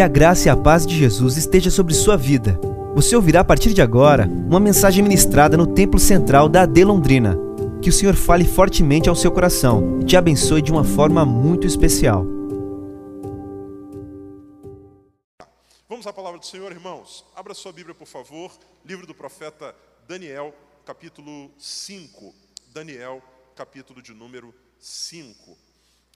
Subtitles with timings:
[0.00, 2.58] Que a graça e a paz de Jesus esteja sobre sua vida.
[2.94, 7.36] Você ouvirá a partir de agora uma mensagem ministrada no Templo Central da AD Londrina.
[7.82, 11.66] Que o Senhor fale fortemente ao seu coração e te abençoe de uma forma muito
[11.66, 12.24] especial.
[15.86, 17.22] Vamos à palavra do Senhor, irmãos.
[17.36, 18.50] Abra sua Bíblia, por favor.
[18.86, 19.76] Livro do profeta
[20.08, 20.54] Daniel,
[20.86, 22.34] capítulo 5.
[22.72, 23.22] Daniel,
[23.54, 25.58] capítulo de número 5.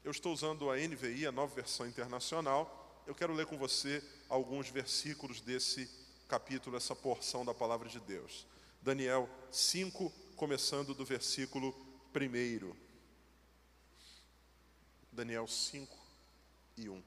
[0.03, 2.81] Eu estou usando a NVI, a nova versão internacional.
[3.07, 5.91] Eu quero ler com você alguns versículos desse
[6.27, 8.47] capítulo, essa porção da palavra de Deus.
[8.81, 11.75] Daniel 5, começando do versículo
[12.15, 12.75] 1.
[15.13, 15.99] Daniel 5
[16.79, 17.03] e 1.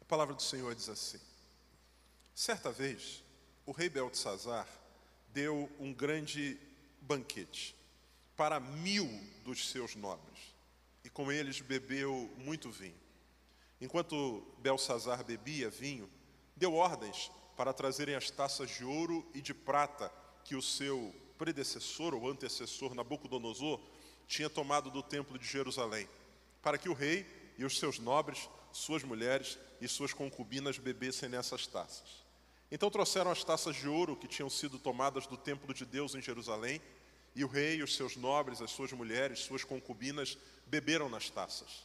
[0.00, 1.20] A palavra do Senhor diz assim:
[2.34, 3.22] Certa vez,
[3.64, 4.66] o rei Beltesazar
[5.32, 6.58] deu um grande
[7.06, 7.74] banquete
[8.36, 9.08] para mil
[9.44, 10.38] dos seus nobres,
[11.04, 13.00] e com eles bebeu muito vinho.
[13.80, 16.10] Enquanto Belsazar bebia vinho,
[16.54, 20.12] deu ordens para trazerem as taças de ouro e de prata
[20.44, 23.80] que o seu predecessor ou antecessor Nabucodonosor
[24.26, 26.08] tinha tomado do templo de Jerusalém,
[26.62, 31.66] para que o rei e os seus nobres, suas mulheres e suas concubinas bebessem nessas
[31.66, 32.25] taças.
[32.70, 36.22] Então trouxeram as taças de ouro que tinham sido tomadas do templo de Deus em
[36.22, 36.80] Jerusalém,
[37.34, 41.84] e o rei, os seus nobres, as suas mulheres, suas concubinas beberam nas taças.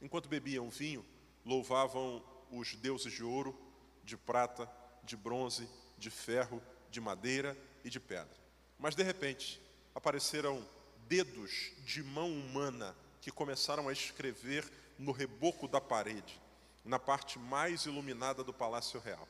[0.00, 1.04] Enquanto bebiam vinho,
[1.44, 3.58] louvavam os deuses de ouro,
[4.04, 4.70] de prata,
[5.02, 8.36] de bronze, de ferro, de madeira e de pedra.
[8.78, 9.60] Mas de repente,
[9.94, 10.64] apareceram
[11.08, 16.40] dedos de mão humana que começaram a escrever no reboco da parede,
[16.84, 19.28] na parte mais iluminada do palácio real.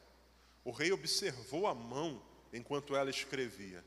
[0.65, 3.85] O rei observou a mão enquanto ela escrevia.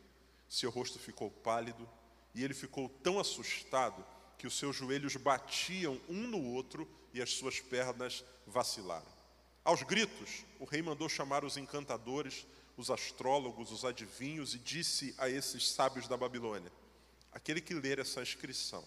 [0.49, 1.87] Seu rosto ficou pálido
[2.33, 4.05] e ele ficou tão assustado
[4.37, 9.15] que os seus joelhos batiam um no outro e as suas pernas vacilaram.
[9.63, 15.29] Aos gritos, o rei mandou chamar os encantadores, os astrólogos, os adivinhos e disse a
[15.29, 16.71] esses sábios da Babilônia:
[17.31, 18.83] Aquele que ler essa inscrição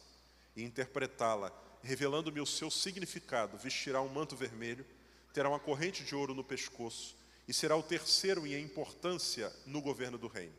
[0.55, 1.51] e interpretá-la,
[1.83, 4.87] revelando-me o seu significado, vestirá um manto vermelho,
[5.33, 7.18] terá uma corrente de ouro no pescoço
[7.49, 10.55] e será o terceiro em importância no governo do reino.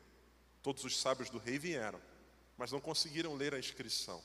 [0.64, 2.02] Todos os sábios do rei vieram,
[2.58, 4.22] mas não conseguiram ler a inscrição,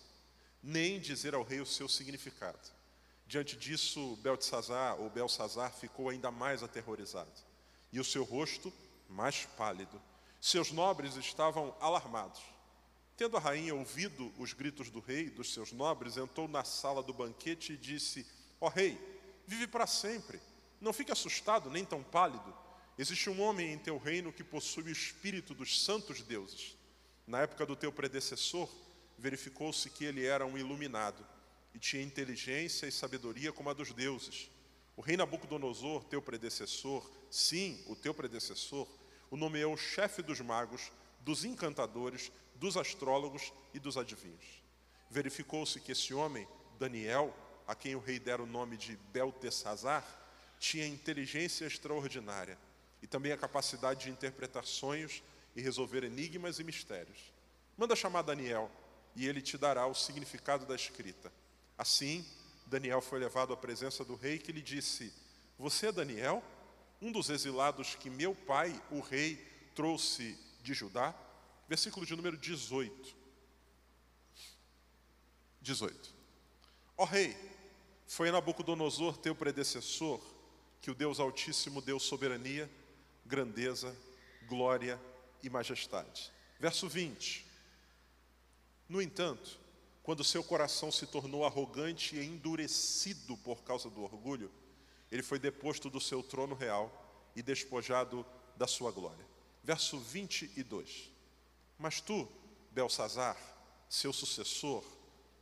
[0.63, 2.59] nem dizer ao rei o seu significado.
[3.27, 7.31] Diante disso, Beltesazar ou Belsazar ficou ainda mais aterrorizado,
[7.93, 8.73] e o seu rosto
[9.11, 10.01] mais pálido.
[10.41, 12.43] Seus nobres estavam alarmados.
[13.17, 17.13] Tendo a rainha ouvido os gritos do rei, dos seus nobres, entrou na sala do
[17.13, 18.27] banquete e disse:
[18.61, 18.99] Ó oh, rei,
[19.47, 20.41] vive para sempre.
[20.85, 22.55] Não fique assustado, nem tão pálido.
[22.99, 26.77] Existe um homem em teu reino que possui o espírito dos santos deuses.
[27.27, 28.69] Na época do teu predecessor,
[29.17, 31.27] verificou-se que ele era um iluminado
[31.73, 34.51] e tinha inteligência e sabedoria como a dos deuses.
[34.95, 38.87] O rei Nabucodonosor, teu predecessor, sim, o teu predecessor,
[39.31, 44.63] o nomeou chefe dos magos, dos encantadores, dos astrólogos e dos adivinhos.
[45.09, 46.47] Verificou-se que esse homem,
[46.79, 47.35] Daniel,
[47.67, 50.24] a quem o rei dera o nome de Beltesazar,
[50.65, 52.59] tinha inteligência extraordinária
[53.03, 55.23] e também a capacidade de interpretar sonhos
[55.55, 57.19] e resolver enigmas e mistérios.
[57.77, 58.71] Manda chamar Daniel
[59.15, 61.31] e ele te dará o significado da escrita.
[61.77, 62.25] Assim,
[62.65, 65.13] Daniel foi levado à presença do rei que lhe disse:
[65.59, 66.43] Você é Daniel,
[67.01, 69.37] um dos exilados que meu pai, o rei,
[69.75, 71.15] trouxe de Judá?
[71.69, 73.15] Versículo de número 18.
[75.61, 76.15] 18.
[76.97, 77.37] Ó rei,
[78.07, 80.34] foi Nabucodonosor teu predecessor
[80.85, 82.71] que o Deus Altíssimo deu soberania,
[83.25, 83.97] grandeza,
[84.47, 85.01] glória
[85.43, 86.31] e majestade.
[86.61, 87.47] Verso 20.
[88.87, 89.59] No entanto,
[90.03, 94.53] quando seu coração se tornou arrogante e endurecido por causa do orgulho,
[95.11, 96.93] ele foi deposto do seu trono real
[97.35, 98.23] e despojado
[98.55, 99.27] da sua glória.
[99.63, 101.11] Verso 22.
[101.79, 102.29] Mas tu,
[102.73, 103.39] Belsazar,
[103.89, 104.85] seu sucessor,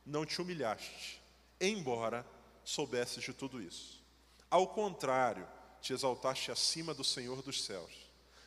[0.05, 1.21] não te humilhaste,
[1.59, 2.25] embora
[2.63, 4.02] soubesses de tudo isso.
[4.53, 5.47] Ao contrário,
[5.81, 7.91] te exaltaste acima do Senhor dos céus.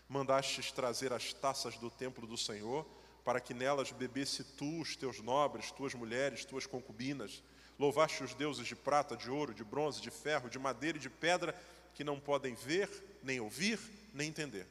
[0.09, 2.87] Mandastes trazer as taças do templo do Senhor
[3.25, 7.43] para que nelas bebesse tu, os teus nobres, tuas mulheres, tuas concubinas.
[7.77, 11.11] Louvaste os deuses de prata, de ouro, de bronze, de ferro, de madeira e de
[11.11, 11.61] pedra,
[11.93, 12.89] que não podem ver,
[13.21, 13.81] nem ouvir,
[14.15, 14.69] nem entender.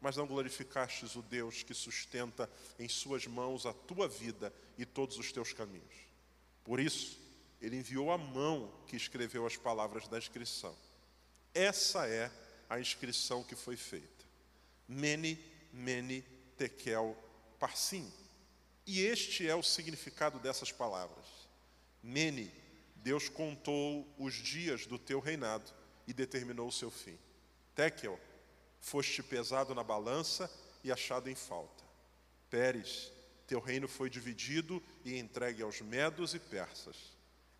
[0.00, 2.48] Mas não glorificastes o Deus que sustenta
[2.78, 6.06] em suas mãos a tua vida e todos os teus caminhos.
[6.64, 7.20] Por isso,
[7.62, 10.76] ele enviou a mão que escreveu as palavras da inscrição.
[11.54, 12.28] Essa é
[12.68, 14.24] a inscrição que foi feita.
[14.88, 15.38] Mene,
[15.72, 16.22] mene,
[16.58, 17.16] tekel,
[17.60, 18.12] Parsim.
[18.84, 21.24] E este é o significado dessas palavras.
[22.02, 22.52] Mene,
[22.96, 25.70] Deus contou os dias do teu reinado
[26.08, 27.16] e determinou o seu fim.
[27.76, 28.18] Tekel,
[28.80, 30.50] foste pesado na balança
[30.82, 31.84] e achado em falta.
[32.50, 33.12] Pérez,
[33.46, 37.12] teu reino foi dividido e entregue aos medos e persas.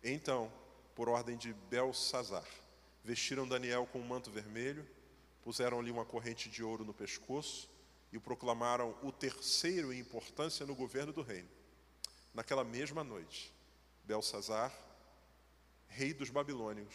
[0.03, 0.51] Então,
[0.93, 2.45] por ordem de Belsazar,
[3.03, 4.87] vestiram Daniel com um manto vermelho,
[5.41, 7.69] puseram-lhe uma corrente de ouro no pescoço
[8.11, 11.49] e o proclamaram o terceiro em importância no governo do reino.
[12.33, 13.53] Naquela mesma noite,
[14.03, 14.73] Belsazar,
[15.87, 16.93] rei dos babilônios,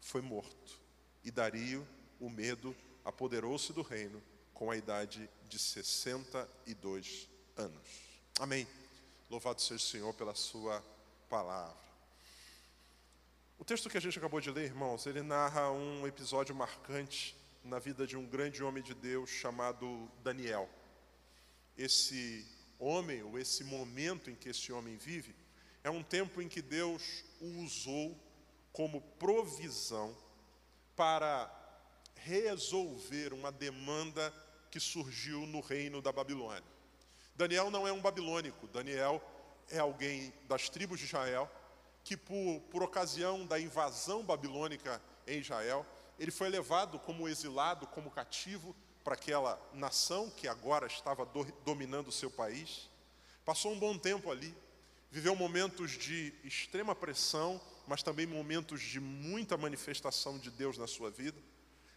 [0.00, 0.78] foi morto
[1.24, 1.86] e Dario,
[2.20, 2.74] o medo,
[3.04, 4.22] apoderou-se do reino
[4.52, 7.88] com a idade de 62 anos.
[8.40, 8.66] Amém.
[9.30, 10.82] Louvado seja o Senhor pela sua
[11.28, 11.87] palavra.
[13.60, 17.80] O texto que a gente acabou de ler, irmãos, ele narra um episódio marcante na
[17.80, 20.70] vida de um grande homem de Deus chamado Daniel.
[21.76, 22.46] Esse
[22.78, 25.34] homem, ou esse momento em que esse homem vive,
[25.82, 28.16] é um tempo em que Deus o usou
[28.72, 30.16] como provisão
[30.94, 31.52] para
[32.14, 34.32] resolver uma demanda
[34.70, 36.62] que surgiu no reino da Babilônia.
[37.34, 39.20] Daniel não é um babilônico, Daniel
[39.68, 41.50] é alguém das tribos de Israel
[42.08, 45.84] que, por, por ocasião da invasão babilônica em Israel,
[46.18, 48.74] ele foi levado como exilado, como cativo
[49.04, 52.88] para aquela nação que agora estava do, dominando o seu país.
[53.44, 54.56] Passou um bom tempo ali,
[55.10, 61.10] viveu momentos de extrema pressão, mas também momentos de muita manifestação de Deus na sua
[61.10, 61.38] vida.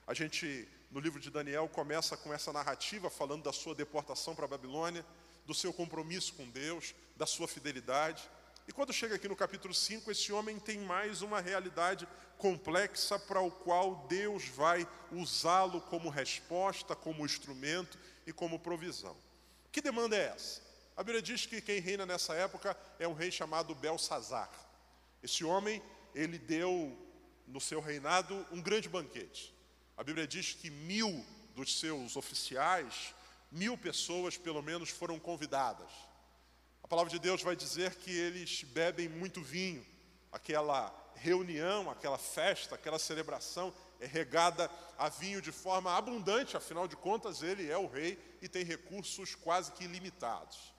[0.06, 4.44] A gente, no livro de Daniel, começa com essa narrativa falando da sua deportação para
[4.44, 5.06] a Babilônia,
[5.46, 8.30] do seu compromisso com Deus, da sua fidelidade.
[8.68, 13.42] E quando chega aqui no capítulo 5, esse homem tem mais uma realidade complexa para
[13.42, 19.18] o qual Deus vai usá-lo como resposta, como instrumento e como provisão.
[19.72, 20.62] Que demanda é essa?
[20.96, 24.52] A Bíblia diz que quem reina nessa época é um rei chamado Belsazar.
[25.24, 25.82] Esse homem,
[26.14, 26.98] ele deu
[27.48, 29.54] no seu reinado um grande banquete.
[29.98, 31.26] A Bíblia diz que mil
[31.56, 33.14] dos seus oficiais,
[33.52, 35.92] mil pessoas pelo menos foram convidadas
[36.92, 39.86] palavra de Deus vai dizer que eles bebem muito vinho.
[40.30, 46.98] Aquela reunião, aquela festa, aquela celebração é regada a vinho de forma abundante, afinal de
[46.98, 50.74] contas, ele é o rei e tem recursos quase que ilimitados.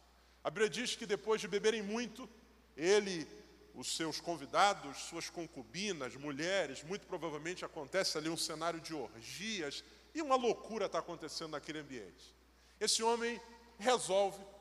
[0.44, 2.28] A Bíblia diz que depois de beberem muito,
[2.76, 3.26] ele,
[3.74, 9.82] os seus convidados, suas concubinas, mulheres, muito provavelmente acontece ali um cenário de orgias
[10.14, 12.36] e uma loucura está acontecendo naquele ambiente.
[12.78, 13.40] Esse homem
[13.78, 14.51] resolve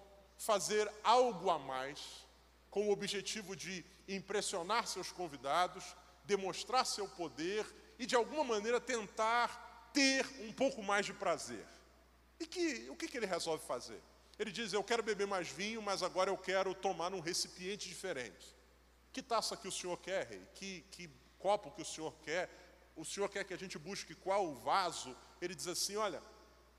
[0.42, 2.26] fazer algo a mais,
[2.72, 5.96] com o objetivo de impressionar seus convidados,
[6.26, 7.64] demonstrar seu poder
[8.00, 11.64] e, de alguma maneira, tentar ter um pouco mais de prazer.
[12.40, 14.02] E que, o que, que ele resolve fazer?
[14.40, 18.56] Ele diz: Eu quero beber mais vinho, mas agora eu quero tomar num recipiente diferente.
[19.14, 20.42] Que taça que o senhor quer, rei?
[20.56, 22.50] Que, que copo que o senhor quer?
[22.96, 25.16] O senhor quer que a gente busque qual vaso?
[25.40, 26.24] Ele diz assim: Olha,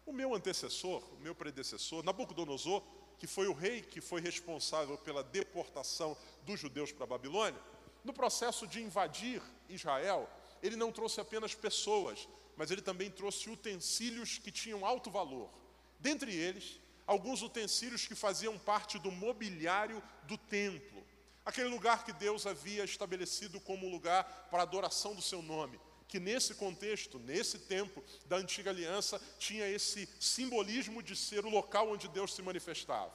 [0.04, 2.82] o meu antecessor, o meu predecessor, Nabucodonosor,
[3.22, 7.60] que foi o rei que foi responsável pela deportação dos judeus para a Babilônia,
[8.02, 10.28] no processo de invadir Israel,
[10.60, 15.48] ele não trouxe apenas pessoas, mas ele também trouxe utensílios que tinham alto valor.
[16.00, 21.06] Dentre eles, alguns utensílios que faziam parte do mobiliário do templo,
[21.44, 25.78] aquele lugar que Deus havia estabelecido como lugar para adoração do seu nome
[26.12, 31.90] que nesse contexto, nesse tempo da antiga aliança, tinha esse simbolismo de ser o local
[31.90, 33.10] onde Deus se manifestava.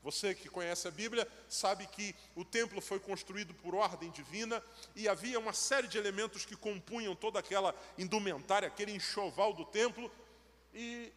[0.00, 4.62] Você que conhece a Bíblia sabe que o templo foi construído por ordem divina
[4.94, 10.08] e havia uma série de elementos que compunham toda aquela indumentária, aquele enxoval do templo.
[10.72, 11.12] E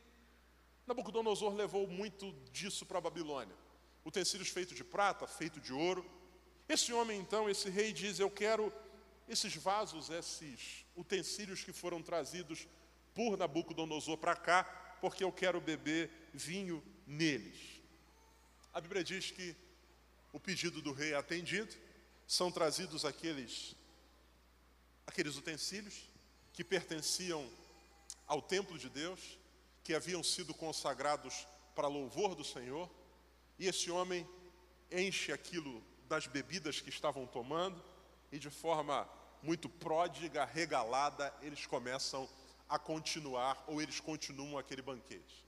[0.87, 3.55] Nabucodonosor levou muito disso para a Babilônia.
[4.03, 6.03] Utensílios feitos de prata, feito de ouro.
[6.67, 8.73] Esse homem, então, esse rei diz: Eu quero
[9.29, 12.67] esses vasos, esses utensílios que foram trazidos
[13.13, 14.63] por Nabucodonosor para cá,
[14.99, 17.79] porque eu quero beber vinho neles.
[18.73, 19.55] A Bíblia diz que
[20.33, 21.73] o pedido do rei é atendido,
[22.27, 23.75] são trazidos aqueles,
[25.05, 26.09] aqueles utensílios
[26.51, 27.47] que pertenciam
[28.25, 29.37] ao templo de Deus,
[29.83, 32.89] que haviam sido consagrados para louvor do Senhor,
[33.57, 34.27] e esse homem
[34.91, 37.83] enche aquilo das bebidas que estavam tomando,
[38.31, 39.07] e de forma
[39.41, 42.29] muito pródiga, regalada, eles começam
[42.67, 45.45] a continuar, ou eles continuam aquele banquete.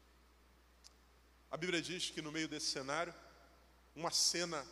[1.50, 3.14] A Bíblia diz que no meio desse cenário,
[3.96, 4.66] uma cena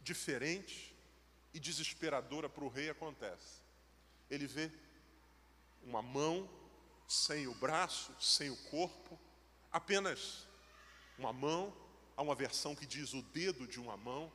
[0.00, 0.94] diferente
[1.52, 3.60] e desesperadora para o rei acontece.
[4.30, 4.70] Ele vê
[5.82, 6.48] uma mão
[7.06, 9.18] sem o braço, sem o corpo,
[9.70, 10.46] apenas
[11.18, 11.74] uma mão
[12.16, 14.32] há uma versão que diz o dedo de uma mão,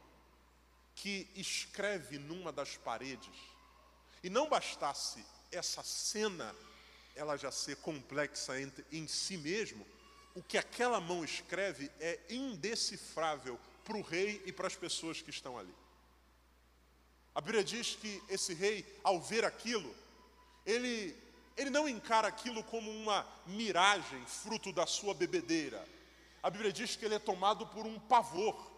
[0.95, 3.35] que escreve numa das paredes.
[4.23, 6.55] E não bastasse essa cena
[7.15, 8.53] ela já ser complexa
[8.91, 9.85] em, si mesmo,
[10.33, 15.29] o que aquela mão escreve é indecifrável para o rei e para as pessoas que
[15.29, 15.73] estão ali.
[17.35, 19.93] A Bíblia diz que esse rei, ao ver aquilo,
[20.65, 21.15] ele,
[21.57, 25.85] ele não encara aquilo como uma miragem, fruto da sua bebedeira.
[26.41, 28.69] A Bíblia diz que ele é tomado por um pavor.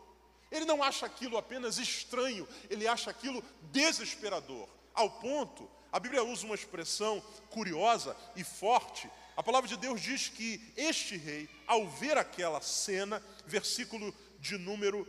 [0.52, 6.46] Ele não acha aquilo apenas estranho, ele acha aquilo desesperador, ao ponto, a Bíblia usa
[6.46, 9.10] uma expressão curiosa e forte.
[9.36, 15.08] A palavra de Deus diz que este rei, ao ver aquela cena, versículo de número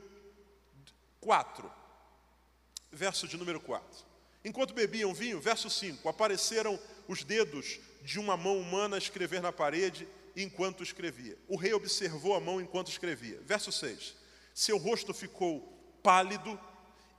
[1.20, 1.70] 4,
[2.90, 3.86] verso de número 4.
[4.44, 9.52] Enquanto bebiam vinho, verso 5, apareceram os dedos de uma mão humana a escrever na
[9.52, 11.38] parede enquanto escrevia.
[11.46, 13.40] O rei observou a mão enquanto escrevia.
[13.42, 14.16] Verso 6.
[14.52, 15.60] Seu rosto ficou
[16.02, 16.58] pálido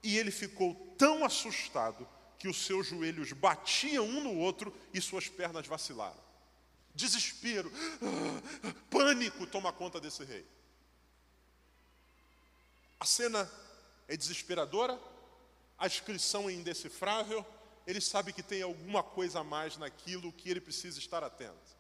[0.02, 2.08] e ele ficou tão assustado
[2.44, 6.22] que os seus joelhos batiam um no outro e suas pernas vacilaram.
[6.94, 7.72] Desespero,
[8.92, 10.46] pânico toma conta desse rei.
[13.00, 13.50] A cena
[14.10, 15.00] é desesperadora,
[15.78, 17.46] a inscrição é indecifrável,
[17.88, 21.78] ele sabe que tem alguma coisa a mais naquilo que ele precisa estar atento.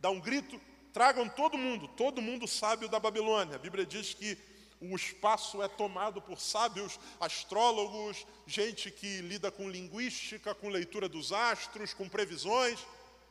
[0.00, 0.60] Dá um grito,
[0.92, 3.54] tragam todo mundo, todo mundo sábio da Babilônia.
[3.54, 4.36] A Bíblia diz que
[4.80, 11.32] o espaço é tomado por sábios, astrólogos, gente que lida com linguística, com leitura dos
[11.32, 12.80] astros, com previsões.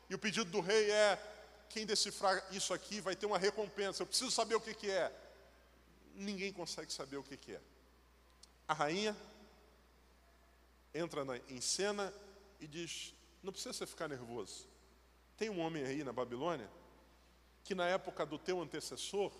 [0.10, 1.20] E o pedido do rei é:
[1.68, 4.04] quem decifrar isso aqui vai ter uma recompensa.
[4.04, 5.12] Eu preciso saber o que, que é.
[6.14, 7.62] Ninguém consegue saber o que, que é.
[8.68, 9.18] A rainha
[10.94, 12.14] entra na, em cena
[12.60, 14.68] e diz: Não precisa você ficar nervoso.
[15.36, 16.70] Tem um homem aí na Babilônia
[17.64, 19.32] que, na época do teu antecessor,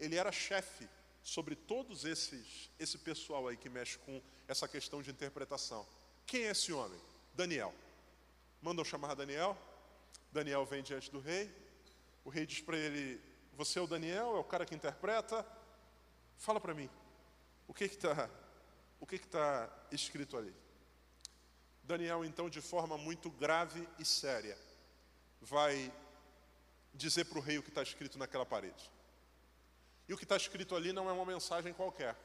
[0.00, 0.88] ele era chefe
[1.22, 5.86] sobre todos esses esse pessoal aí que mexe com essa questão de interpretação.
[6.26, 7.00] Quem é esse homem?
[7.34, 7.74] Daniel.
[8.60, 9.56] Mandam chamar Daniel.
[10.32, 11.50] Daniel vem diante do rei.
[12.24, 13.20] O rei diz para ele:
[13.54, 14.36] Você é o Daniel?
[14.36, 15.46] É o cara que interpreta?
[16.36, 16.88] Fala para mim.
[17.66, 18.28] O que está
[19.00, 20.54] o que está escrito ali?
[21.82, 24.56] Daniel, então, de forma muito grave e séria,
[25.40, 25.92] vai
[26.94, 28.91] dizer para o rei o que está escrito naquela parede.
[30.08, 32.16] E o que está escrito ali não é uma mensagem qualquer.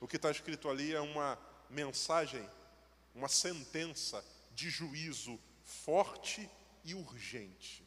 [0.00, 1.38] O que está escrito ali é uma
[1.70, 2.48] mensagem,
[3.14, 6.48] uma sentença de juízo forte
[6.84, 7.84] e urgente.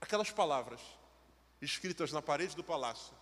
[0.00, 0.80] Aquelas palavras
[1.60, 3.14] escritas na parede do palácio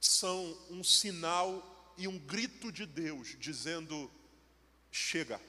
[0.00, 4.10] são um sinal e um grito de Deus dizendo:
[4.92, 5.40] chega,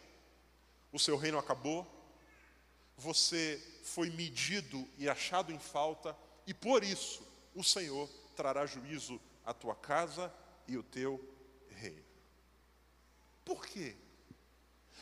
[0.92, 1.88] o seu reino acabou,
[2.98, 6.18] você foi medido e achado em falta
[6.50, 7.22] e por isso
[7.54, 10.34] o Senhor trará juízo à tua casa
[10.68, 11.24] e o teu
[11.70, 12.04] reino.
[13.46, 13.96] Por quê?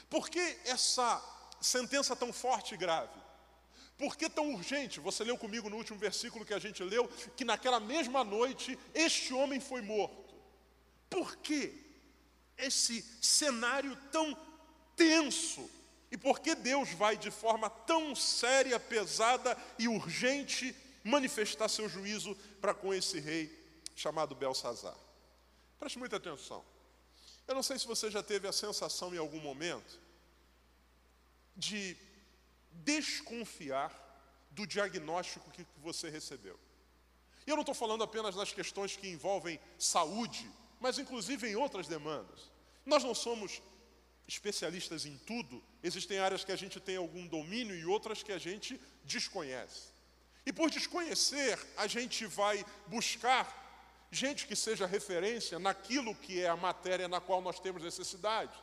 [0.10, 1.24] Por que essa
[1.62, 3.18] sentença tão forte e grave?
[3.98, 5.00] Por que tão urgente?
[5.00, 9.34] Você leu comigo no último versículo que a gente leu, que naquela mesma noite este
[9.34, 10.36] homem foi morto.
[11.10, 11.82] Por que
[12.58, 14.38] esse cenário tão
[14.98, 15.70] tenso?
[16.12, 20.76] E por que Deus vai de forma tão séria, pesada e urgente
[21.08, 23.52] manifestar seu juízo para com esse rei
[23.96, 24.98] chamado Belsazar.
[25.80, 26.64] Preste muita atenção.
[27.48, 30.00] Eu não sei se você já teve a sensação em algum momento
[31.56, 31.96] de
[32.72, 33.92] desconfiar
[34.52, 36.60] do diagnóstico que você recebeu.
[37.46, 40.50] E eu não estou falando apenas das questões que envolvem saúde,
[40.80, 42.52] mas inclusive em outras demandas.
[42.86, 43.62] Nós não somos
[44.28, 48.38] especialistas em tudo, existem áreas que a gente tem algum domínio e outras que a
[48.38, 49.97] gente desconhece.
[50.48, 53.46] E por desconhecer, a gente vai buscar
[54.10, 58.54] gente que seja referência naquilo que é a matéria na qual nós temos necessidade.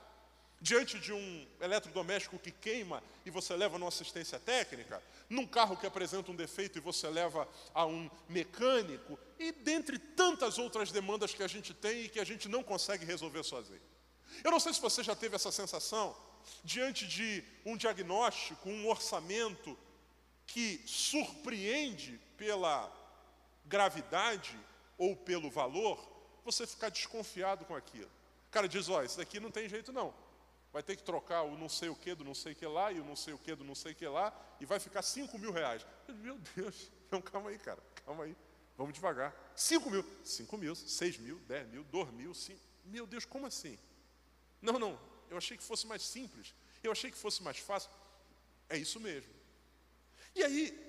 [0.63, 5.87] Diante de um eletrodoméstico que queima e você leva numa assistência técnica, num carro que
[5.87, 11.43] apresenta um defeito e você leva a um mecânico, e dentre tantas outras demandas que
[11.43, 13.83] a gente tem e que a gente não consegue resolver sozinho.
[14.43, 16.17] Eu não sei se você já teve essa sensação
[16.65, 19.77] diante de um diagnóstico, um orçamento
[20.47, 22.93] que surpreende pela
[23.65, 24.59] gravidade
[24.99, 25.99] ou pelo valor,
[26.45, 28.11] você ficar desconfiado com aquilo.
[28.49, 30.15] O cara diz, ó, isso daqui não tem jeito não.
[30.73, 32.93] Vai ter que trocar o não sei o que do não sei o que lá
[32.93, 35.03] e o não sei o que do não sei o que lá e vai ficar
[35.03, 35.87] 5 mil reais.
[36.09, 38.37] Meu Deus, não, calma aí, cara, calma aí.
[38.77, 39.33] Vamos devagar.
[39.55, 42.61] 5 mil, 5 mil, 6 mil, 10 mil, 2 mil, 5.
[42.87, 43.79] Meu Deus, como assim?
[44.61, 44.99] Não, não,
[45.31, 46.55] eu achei que fosse mais simples.
[46.83, 47.91] Eu achei que fosse mais fácil.
[48.69, 49.33] É isso mesmo.
[50.35, 50.85] E aí,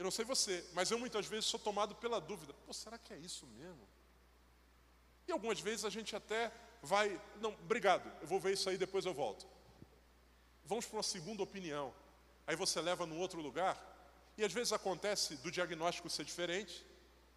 [0.00, 3.12] Eu não sei você, mas eu muitas vezes sou tomado pela dúvida: Pô, será que
[3.12, 3.86] é isso mesmo?
[5.28, 6.50] E algumas vezes a gente até
[6.82, 9.46] vai, não, obrigado, eu vou ver isso aí, depois eu volto.
[10.64, 11.94] Vamos para uma segunda opinião.
[12.46, 13.76] Aí você leva num outro lugar,
[14.38, 16.82] e às vezes acontece do diagnóstico ser diferente,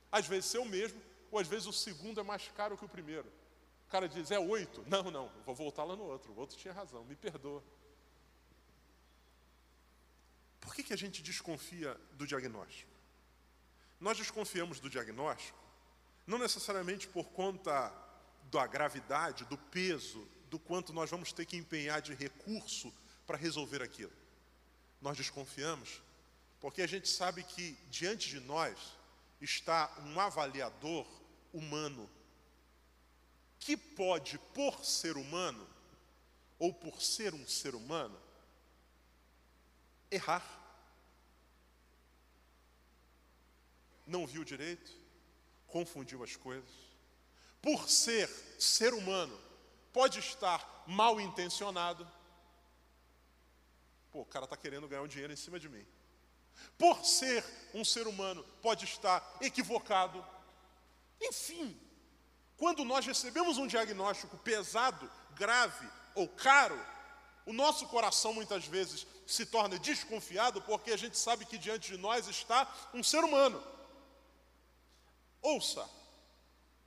[0.10, 2.90] às vezes ser o mesmo, ou às vezes o segundo é mais caro que o
[2.90, 3.28] primeiro.
[3.86, 4.86] O cara diz, é oito.
[4.88, 6.32] Não, não, vou voltar lá no outro.
[6.32, 7.62] O outro tinha razão, me perdoa.
[10.64, 12.90] Por que, que a gente desconfia do diagnóstico?
[14.00, 15.60] Nós desconfiamos do diagnóstico
[16.26, 17.94] não necessariamente por conta
[18.50, 22.94] da gravidade, do peso, do quanto nós vamos ter que empenhar de recurso
[23.28, 24.14] para resolver aquilo.
[25.02, 26.02] Nós desconfiamos
[26.62, 28.78] porque a gente sabe que diante de nós
[29.42, 31.06] está um avaliador
[31.52, 32.10] humano
[33.60, 35.68] que pode, por ser humano,
[36.58, 38.18] ou por ser um ser humano,
[40.14, 40.44] errar.
[44.06, 44.92] Não viu direito,
[45.68, 46.70] confundiu as coisas.
[47.62, 48.30] Por ser
[48.60, 49.40] ser humano,
[49.92, 52.06] pode estar mal intencionado.
[54.12, 55.86] Pô, o cara está querendo ganhar um dinheiro em cima de mim.
[56.78, 57.44] Por ser
[57.74, 60.24] um ser humano, pode estar equivocado.
[61.22, 61.80] Enfim,
[62.58, 66.80] quando nós recebemos um diagnóstico pesado, grave ou caro,
[67.46, 71.98] o nosso coração muitas vezes se torna desconfiado porque a gente sabe que diante de
[71.98, 73.64] nós está um ser humano.
[75.42, 75.88] Ouça,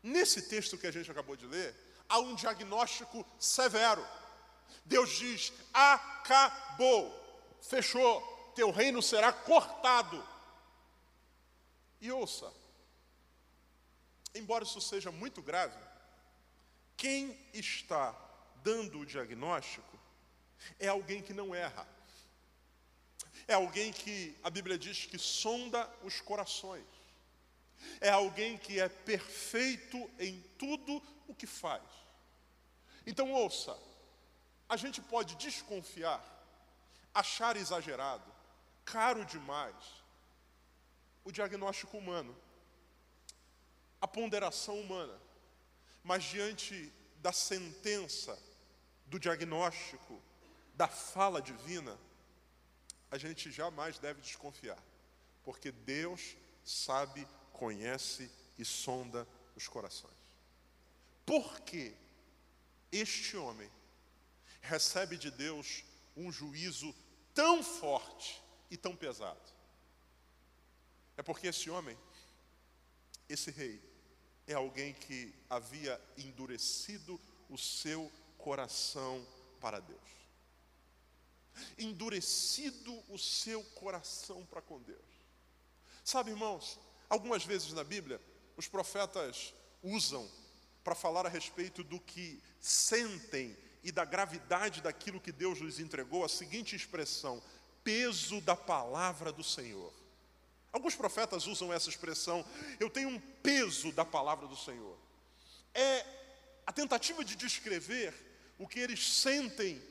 [0.02, 1.74] nesse texto que a gente acabou de ler,
[2.08, 4.06] há um diagnóstico severo.
[4.84, 7.12] Deus diz: acabou,
[7.60, 10.26] fechou, teu reino será cortado.
[12.00, 12.52] E ouça,
[14.34, 15.76] embora isso seja muito grave,
[16.96, 18.14] quem está
[18.62, 19.98] dando o diagnóstico
[20.78, 21.86] é alguém que não erra.
[23.48, 26.84] É alguém que a Bíblia diz que sonda os corações.
[28.00, 31.82] É alguém que é perfeito em tudo o que faz.
[33.06, 33.76] Então ouça,
[34.68, 36.24] a gente pode desconfiar,
[37.14, 38.24] achar exagerado,
[38.84, 39.76] caro demais,
[41.24, 42.36] o diagnóstico humano,
[44.00, 45.20] a ponderação humana,
[46.02, 48.36] mas diante da sentença,
[49.06, 50.20] do diagnóstico,
[50.74, 51.96] da fala divina,
[53.10, 54.82] a gente jamais deve desconfiar,
[55.44, 60.14] porque Deus sabe, conhece e sonda os corações.
[61.24, 61.94] Por que
[62.90, 63.70] este homem
[64.60, 65.84] recebe de Deus
[66.16, 66.94] um juízo
[67.34, 69.40] tão forte e tão pesado?
[71.16, 71.96] É porque esse homem,
[73.28, 73.80] esse rei,
[74.46, 79.26] é alguém que havia endurecido o seu coração
[79.60, 80.15] para Deus.
[81.78, 84.98] Endurecido o seu coração para com Deus.
[86.04, 88.20] Sabe, irmãos, algumas vezes na Bíblia,
[88.56, 90.28] os profetas usam
[90.84, 96.24] para falar a respeito do que sentem e da gravidade daquilo que Deus lhes entregou
[96.24, 97.42] a seguinte expressão:
[97.82, 99.92] peso da palavra do Senhor.
[100.72, 102.44] Alguns profetas usam essa expressão,
[102.78, 104.96] eu tenho um peso da palavra do Senhor.
[105.72, 106.04] É
[106.66, 108.12] a tentativa de descrever
[108.58, 109.82] o que eles sentem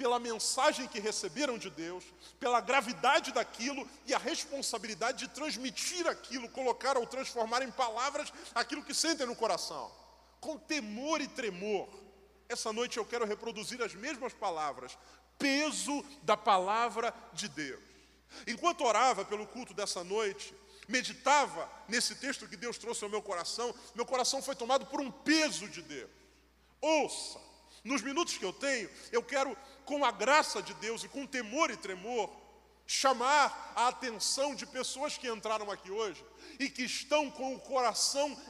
[0.00, 2.02] pela mensagem que receberam de Deus,
[2.38, 8.82] pela gravidade daquilo e a responsabilidade de transmitir aquilo, colocar ou transformar em palavras aquilo
[8.82, 9.92] que sentem no coração,
[10.40, 11.86] com temor e tremor.
[12.48, 14.96] Essa noite eu quero reproduzir as mesmas palavras,
[15.38, 17.84] peso da palavra de Deus.
[18.46, 20.54] Enquanto orava pelo culto dessa noite,
[20.88, 25.10] meditava nesse texto que Deus trouxe ao meu coração, meu coração foi tomado por um
[25.10, 26.10] peso de Deus.
[26.80, 27.50] Ouça,
[27.82, 29.56] nos minutos que eu tenho, eu quero,
[29.90, 32.30] com a graça de Deus e com temor e tremor,
[32.86, 36.24] chamar a atenção de pessoas que entraram aqui hoje
[36.60, 38.40] e que estão com o coração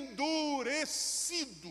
[0.00, 1.70] endurecido.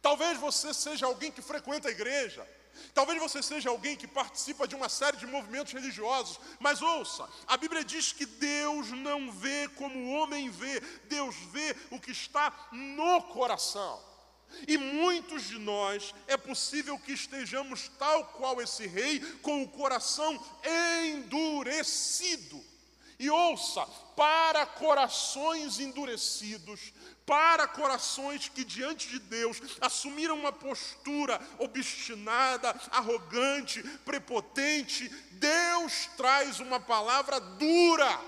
[0.00, 2.48] Talvez você seja alguém que frequenta a igreja,
[2.92, 7.56] Talvez você seja alguém que participa de uma série de movimentos religiosos, mas ouça, a
[7.56, 12.52] Bíblia diz que Deus não vê como o homem vê, Deus vê o que está
[12.72, 14.13] no coração.
[14.66, 20.40] E muitos de nós é possível que estejamos tal qual esse rei, com o coração
[21.12, 22.62] endurecido.
[23.18, 23.86] E ouça,
[24.16, 26.92] para corações endurecidos,
[27.24, 36.80] para corações que diante de Deus assumiram uma postura obstinada, arrogante, prepotente, Deus traz uma
[36.80, 38.20] palavra dura.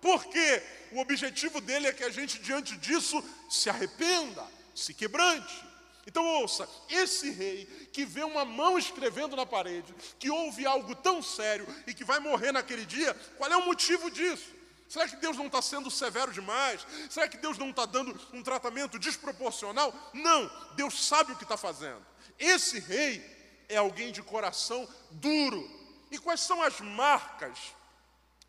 [0.00, 5.64] Porque o objetivo dele é que a gente diante disso se arrependa, se quebrante.
[6.06, 11.22] Então ouça, esse rei que vê uma mão escrevendo na parede, que ouve algo tão
[11.22, 14.52] sério e que vai morrer naquele dia, qual é o motivo disso?
[14.88, 16.86] Será que Deus não está sendo severo demais?
[17.08, 19.92] Será que Deus não está dando um tratamento desproporcional?
[20.12, 22.04] Não, Deus sabe o que está fazendo.
[22.38, 23.24] Esse rei
[23.68, 25.68] é alguém de coração duro.
[26.10, 27.58] E quais são as marcas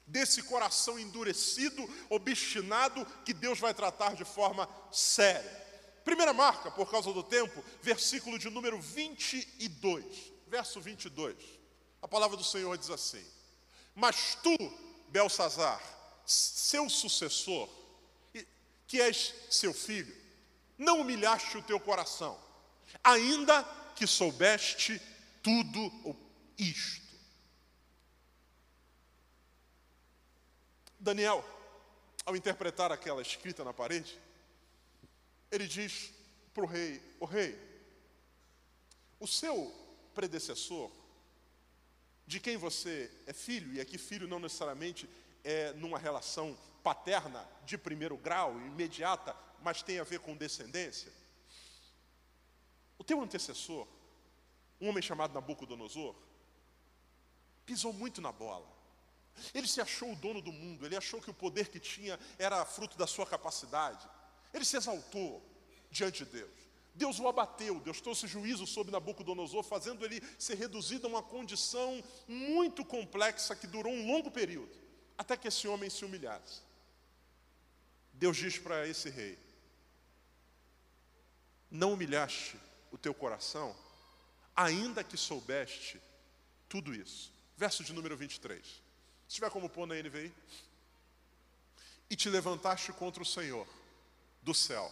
[0.06, 5.65] desse coração endurecido, obstinado, que Deus vai tratar de forma séria?
[6.06, 11.36] Primeira marca, por causa do tempo, versículo de número 22, verso 22.
[12.00, 13.26] A palavra do Senhor diz assim:
[13.96, 14.56] Mas tu,
[15.10, 15.82] Belsazar,
[16.24, 17.68] seu sucessor,
[18.88, 20.16] que és seu filho,
[20.78, 22.40] não humilhaste o teu coração,
[23.04, 23.64] ainda
[23.96, 25.02] que soubeste
[25.42, 26.16] tudo
[26.56, 27.16] isto.
[31.00, 31.44] Daniel,
[32.24, 34.20] ao interpretar aquela escrita na parede,
[35.56, 36.12] ele diz
[36.54, 37.58] para o rei: O rei,
[39.20, 39.74] o seu
[40.14, 40.92] predecessor,
[42.28, 45.10] de quem você é filho, e aqui filho não necessariamente
[45.44, 51.12] é numa relação paterna de primeiro grau, imediata, mas tem a ver com descendência.
[52.98, 53.88] O teu antecessor,
[54.80, 56.16] um homem chamado Nabucodonosor,
[57.66, 58.68] pisou muito na bola.
[59.54, 62.66] Ele se achou o dono do mundo, ele achou que o poder que tinha era
[62.66, 64.08] fruto da sua capacidade.
[64.56, 65.46] Ele se exaltou
[65.92, 66.52] diante de Deus.
[66.94, 72.02] Deus o abateu, Deus trouxe juízo sobre Nabucodonosor, fazendo ele ser reduzido a uma condição
[72.26, 74.72] muito complexa que durou um longo período,
[75.18, 76.62] até que esse homem se humilhasse.
[78.14, 79.38] Deus diz para esse rei:
[81.70, 82.58] Não humilhaste
[82.94, 83.76] o teu coração,
[84.56, 86.02] ainda que soubeste
[86.70, 87.30] tudo isso.
[87.58, 88.66] Verso de número 23.
[89.28, 90.34] Se tiver como pôr na NVI.
[92.08, 93.68] E te levantaste contra o Senhor
[94.46, 94.90] do céu,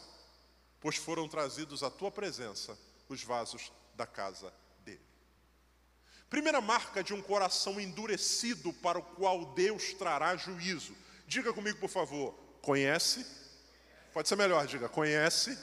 [0.82, 4.52] pois foram trazidos à tua presença os vasos da casa
[4.84, 5.00] dele.
[6.30, 10.96] Primeira marca de um coração endurecido para o qual Deus trará juízo.
[11.28, 13.26] Diga comigo, por favor, conhece?
[14.12, 15.58] Pode ser melhor, diga, conhece,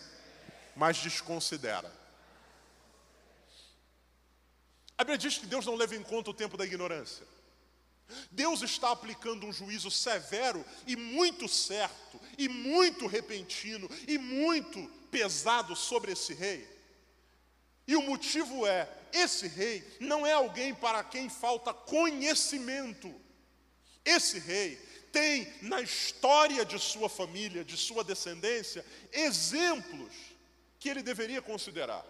[0.76, 1.92] mas desconsidera.
[4.96, 7.26] A Bíblia diz que Deus não leva em conta o tempo da ignorância.
[8.30, 15.74] Deus está aplicando um juízo severo e muito certo, e muito repentino, e muito pesado
[15.74, 16.68] sobre esse rei.
[17.86, 23.12] E o motivo é: esse rei não é alguém para quem falta conhecimento.
[24.04, 24.76] Esse rei
[25.12, 30.14] tem na história de sua família, de sua descendência, exemplos
[30.78, 32.04] que ele deveria considerar.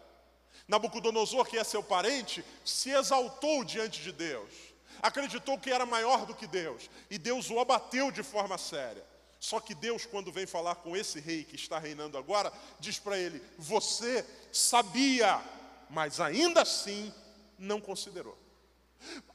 [0.68, 4.69] Nabucodonosor, que é seu parente, se exaltou diante de Deus
[5.02, 9.04] acreditou que era maior do que Deus, e Deus o abateu de forma séria.
[9.38, 13.18] Só que Deus, quando vem falar com esse rei que está reinando agora, diz para
[13.18, 15.42] ele: Você sabia,
[15.88, 17.12] mas ainda assim
[17.58, 18.38] não considerou.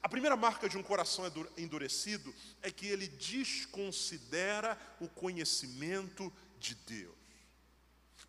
[0.03, 1.25] A primeira marca de um coração
[1.57, 7.15] endurecido é que ele desconsidera o conhecimento de Deus.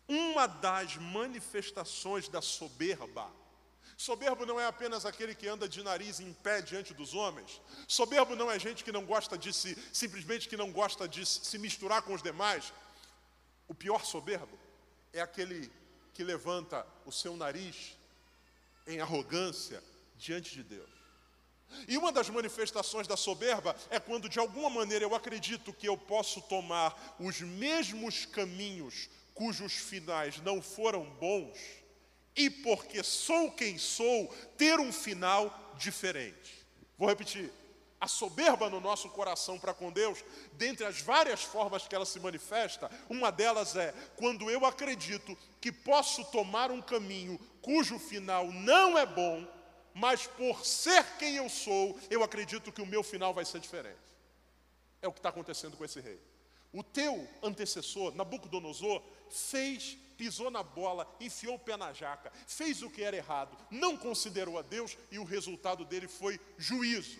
[0.07, 3.31] Uma das manifestações da soberba
[3.97, 7.59] Soberbo não é apenas aquele que anda de nariz em pé diante dos homens.
[7.87, 11.57] Soberbo não é gente que não gosta de se, simplesmente que não gosta de se
[11.57, 12.71] misturar com os demais.
[13.67, 14.57] O pior soberbo
[15.11, 15.71] é aquele
[16.13, 17.97] que levanta o seu nariz
[18.85, 19.83] em arrogância
[20.15, 20.89] diante de Deus.
[21.87, 25.97] E uma das manifestações da soberba é quando de alguma maneira eu acredito que eu
[25.97, 31.57] posso tomar os mesmos caminhos cujos finais não foram bons
[32.37, 36.65] e porque sou quem sou, ter um final diferente.
[36.97, 37.51] Vou repetir.
[37.99, 40.23] A soberba no nosso coração para com Deus,
[40.53, 45.71] dentre as várias formas que ela se manifesta, uma delas é quando eu acredito que
[45.71, 49.43] posso tomar um caminho cujo final não é bom,
[49.95, 53.97] mas por ser quem eu sou, eu acredito que o meu final vai ser diferente.
[55.01, 56.19] É o que está acontecendo com esse rei.
[56.71, 62.89] O teu antecessor, Nabucodonosor, fez pisou na bola, enfiou o pé na jaca, fez o
[62.89, 67.19] que era errado, não considerou a Deus e o resultado dele foi juízo.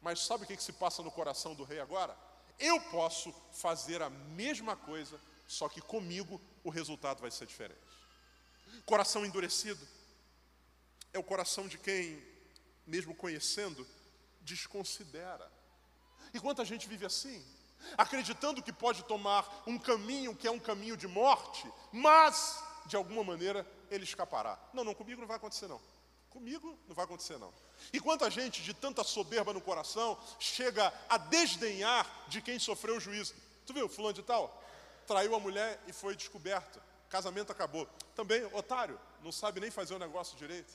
[0.00, 2.16] Mas sabe o que, se passa no coração do rei agora?
[2.58, 7.80] Eu posso fazer a mesma coisa, só que comigo o resultado vai ser diferente.
[8.84, 9.86] Coração endurecido
[11.12, 12.22] é o coração de quem,
[12.86, 13.86] mesmo conhecendo,
[14.40, 15.50] desconsidera.
[16.32, 17.44] E quanta gente vive assim?
[17.96, 23.24] Acreditando que pode tomar um caminho que é um caminho de morte, mas de alguma
[23.24, 24.58] maneira ele escapará.
[24.72, 25.80] Não, não, comigo não vai acontecer não.
[26.30, 27.52] Comigo não vai acontecer não.
[27.92, 33.00] E quanta gente de tanta soberba no coração chega a desdenhar de quem sofreu o
[33.00, 33.34] juízo.
[33.66, 34.62] Tu viu, fulano de tal?
[35.06, 36.82] Traiu a mulher e foi descoberto.
[37.08, 37.88] Casamento acabou.
[38.14, 40.72] Também, otário, não sabe nem fazer o negócio direito.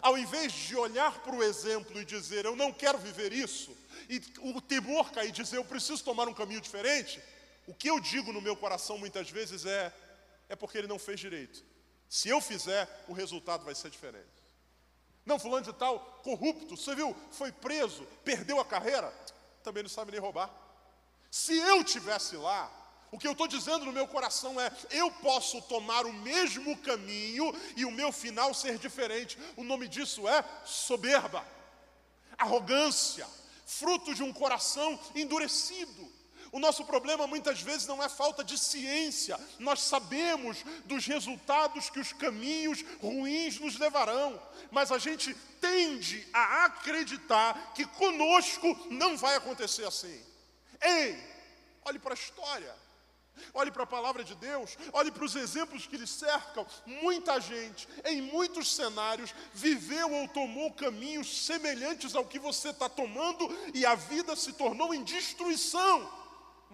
[0.00, 3.76] Ao invés de olhar para o exemplo e dizer, eu não quero viver isso,
[4.08, 7.22] e o temor cair e dizer, eu preciso tomar um caminho diferente,
[7.66, 9.92] o que eu digo no meu coração muitas vezes é,
[10.48, 11.64] é porque ele não fez direito.
[12.08, 14.26] Se eu fizer, o resultado vai ser diferente.
[15.24, 19.12] Não, fulano de tal, corrupto, você viu, foi preso, perdeu a carreira,
[19.62, 20.50] também não sabe nem roubar.
[21.30, 22.70] Se eu tivesse lá,
[23.10, 27.54] o que eu estou dizendo no meu coração é: eu posso tomar o mesmo caminho
[27.76, 29.38] e o meu final ser diferente.
[29.56, 31.46] O nome disso é soberba,
[32.36, 33.26] arrogância,
[33.66, 36.12] fruto de um coração endurecido.
[36.52, 41.98] O nosso problema muitas vezes não é falta de ciência, nós sabemos dos resultados que
[41.98, 49.34] os caminhos ruins nos levarão, mas a gente tende a acreditar que conosco não vai
[49.34, 50.24] acontecer assim.
[50.80, 51.20] Ei,
[51.84, 52.83] olhe para a história.
[53.52, 56.66] Olhe para a palavra de Deus, olhe para os exemplos que lhe cercam.
[56.86, 63.48] Muita gente, em muitos cenários, viveu ou tomou caminhos semelhantes ao que você está tomando
[63.74, 66.24] e a vida se tornou em destruição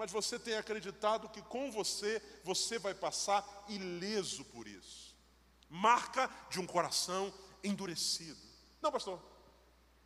[0.00, 5.14] mas você tem acreditado que com você, você vai passar ileso por isso.
[5.68, 7.30] Marca de um coração
[7.62, 8.40] endurecido.
[8.80, 9.20] Não, pastor,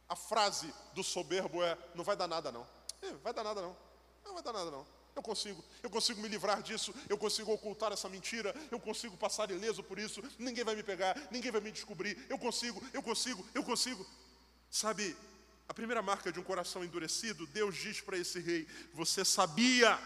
[0.08, 2.66] a frase do soberbo é: não vai dar nada, não.
[3.02, 3.76] É, vai dar nada, não.
[4.24, 4.84] Não vai dar nada, não.
[5.14, 9.50] Eu consigo, eu consigo me livrar disso, eu consigo ocultar essa mentira, eu consigo passar
[9.50, 13.46] ileso por isso, ninguém vai me pegar, ninguém vai me descobrir, eu consigo, eu consigo,
[13.54, 14.04] eu consigo.
[14.68, 15.16] Sabe,
[15.68, 19.98] a primeira marca de um coração endurecido, Deus diz para esse rei: Você sabia,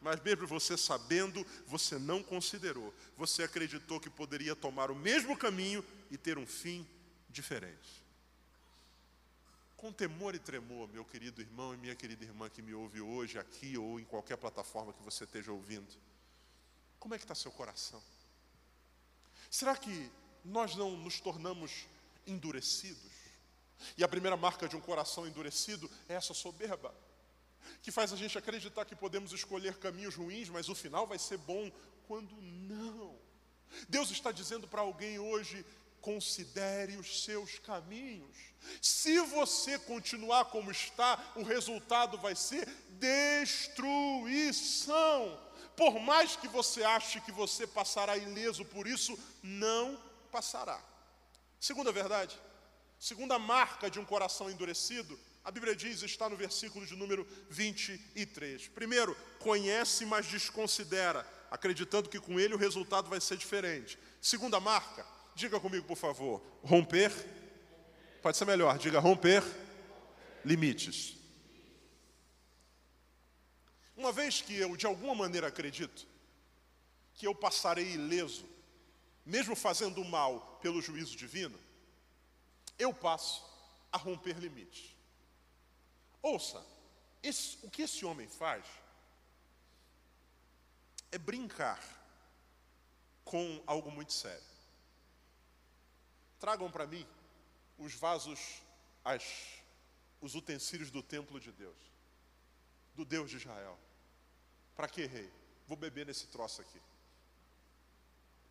[0.00, 2.94] mas mesmo você sabendo, você não considerou.
[3.16, 6.86] Você acreditou que poderia tomar o mesmo caminho e ter um fim
[7.28, 8.05] diferente.
[9.76, 13.38] Com temor e tremor, meu querido irmão e minha querida irmã que me ouve hoje,
[13.38, 15.94] aqui ou em qualquer plataforma que você esteja ouvindo,
[16.98, 18.02] como é que está seu coração?
[19.50, 20.10] Será que
[20.44, 21.86] nós não nos tornamos
[22.26, 23.12] endurecidos?
[23.98, 26.94] E a primeira marca de um coração endurecido é essa soberba,
[27.82, 31.36] que faz a gente acreditar que podemos escolher caminhos ruins, mas o final vai ser
[31.38, 31.70] bom,
[32.06, 33.18] quando não.
[33.88, 35.64] Deus está dizendo para alguém hoje:
[36.06, 38.36] considere os seus caminhos.
[38.80, 44.24] Se você continuar como está, o resultado vai ser destruição.
[45.76, 50.80] Por mais que você ache que você passará ileso por isso, não passará.
[51.58, 52.38] Segunda verdade,
[52.98, 58.68] Segunda marca de um coração endurecido, a Bíblia diz, está no versículo de número 23.
[58.68, 63.98] Primeiro, conhece, mas desconsidera, acreditando que com ele o resultado vai ser diferente.
[64.20, 67.12] Segunda marca, diga comigo, por favor, romper.
[68.22, 69.42] Pode ser melhor, diga romper
[70.44, 71.14] limites.
[73.94, 76.06] Uma vez que eu, de alguma maneira, acredito
[77.14, 78.46] que eu passarei ileso,
[79.24, 81.58] mesmo fazendo mal pelo juízo divino,
[82.78, 83.44] eu passo
[83.92, 84.96] a romper limites.
[86.22, 86.64] Ouça,
[87.22, 88.64] esse, o que esse homem faz
[91.12, 91.80] é brincar
[93.24, 94.55] com algo muito sério.
[96.38, 97.06] Tragam para mim
[97.78, 98.62] os vasos,
[99.04, 99.22] as,
[100.20, 101.78] os utensílios do templo de Deus,
[102.94, 103.78] do Deus de Israel.
[104.74, 105.30] Para que, rei?
[105.66, 106.80] Vou beber nesse troço aqui.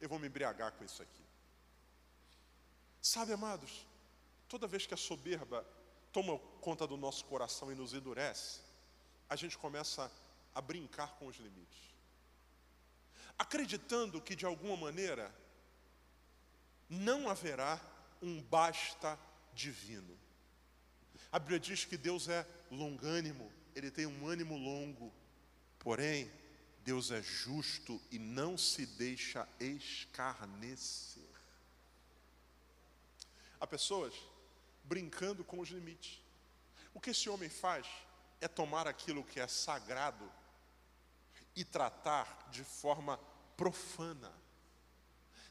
[0.01, 1.23] Eu vou me embriagar com isso aqui.
[3.01, 3.85] Sabe, amados,
[4.47, 5.65] Toda vez que a soberba
[6.11, 8.61] toma conta do nosso coração e nos endurece,
[9.29, 10.11] a gente começa
[10.53, 11.93] a brincar com os limites.
[13.37, 15.33] Acreditando que de alguma maneira
[16.89, 17.79] não haverá
[18.21, 19.17] um basta
[19.53, 20.17] divino.
[21.31, 25.13] A Bíblia diz que Deus é longânimo, ele tem um ânimo longo,
[25.79, 26.31] porém,
[26.83, 31.23] Deus é justo e não se deixa escarnecer.
[33.59, 34.13] Há pessoas
[34.83, 36.21] brincando com os limites.
[36.93, 37.87] O que esse homem faz
[38.39, 40.31] é tomar aquilo que é sagrado
[41.55, 43.17] e tratar de forma
[43.57, 44.31] profana.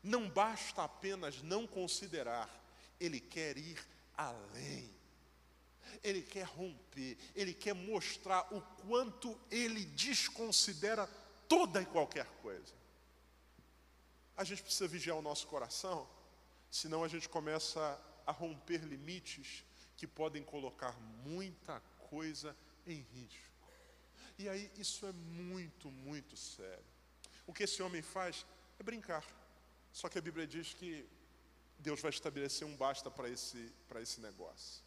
[0.05, 2.51] Não basta apenas não considerar,
[3.01, 3.83] ele quer ir
[4.15, 4.95] além.
[6.03, 11.07] Ele quer romper, ele quer mostrar o quanto ele desconsidera
[11.49, 12.75] toda e qualquer coisa.
[14.37, 16.07] A gente precisa vigiar o nosso coração,
[16.71, 19.65] senão a gente começa a romper limites
[19.97, 22.55] que podem colocar muita coisa
[22.87, 23.69] em risco.
[24.39, 26.85] E aí isso é muito, muito sério.
[27.47, 28.45] O que esse homem faz
[28.79, 29.25] é brincar.
[29.95, 31.09] Só que a Bíblia diz que
[31.79, 34.83] Deus vai estabelecer um basta para esse, esse negócio.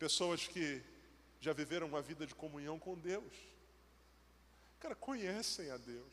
[0.00, 0.82] Pessoas que
[1.40, 3.32] já viveram uma vida de comunhão com Deus.
[4.80, 6.12] Cara, conhecem a Deus,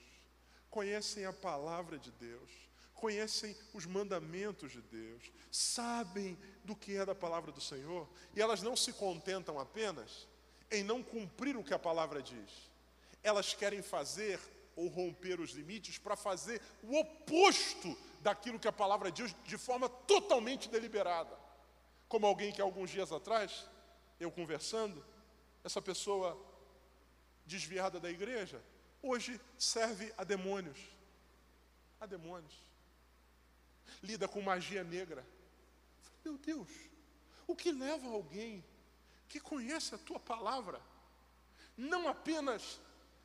[0.70, 2.52] conhecem a palavra de Deus,
[2.94, 8.62] conhecem os mandamentos de Deus, sabem do que é da palavra do Senhor, e elas
[8.62, 10.28] não se contentam apenas
[10.70, 12.70] em não cumprir o que a palavra diz,
[13.24, 14.39] elas querem fazer
[14.76, 19.89] ou romper os limites para fazer o oposto daquilo que a palavra diz de forma
[19.89, 21.38] totalmente deliberada.
[22.08, 23.67] Como alguém que alguns dias atrás,
[24.19, 25.05] eu conversando,
[25.63, 26.38] essa pessoa
[27.45, 28.63] desviada da igreja,
[29.01, 30.79] hoje serve a demônios.
[31.99, 32.53] A demônios.
[34.01, 35.25] Lida com magia negra.
[36.23, 36.69] Meu Deus,
[37.47, 38.63] o que leva alguém
[39.27, 40.82] que conhece a tua palavra,
[41.77, 42.82] não apenas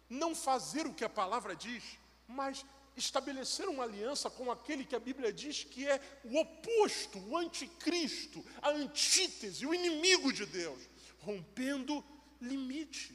[0.09, 2.65] não fazer o que a palavra diz, mas
[2.97, 8.45] estabelecer uma aliança com aquele que a Bíblia diz que é o oposto, o anticristo,
[8.63, 10.81] a antítese, o inimigo de Deus,
[11.21, 12.05] rompendo
[12.41, 13.13] limites.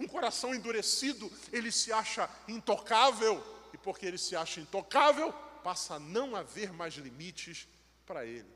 [0.00, 3.42] Um coração endurecido, ele se acha intocável,
[3.72, 7.68] e porque ele se acha intocável, passa a não haver mais limites
[8.06, 8.50] para ele.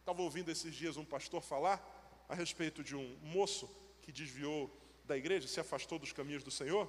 [0.00, 1.80] Estava ouvindo esses dias um pastor falar
[2.28, 3.68] a respeito de um moço
[4.02, 4.70] que desviou
[5.04, 6.88] da igreja, se afastou dos caminhos do Senhor,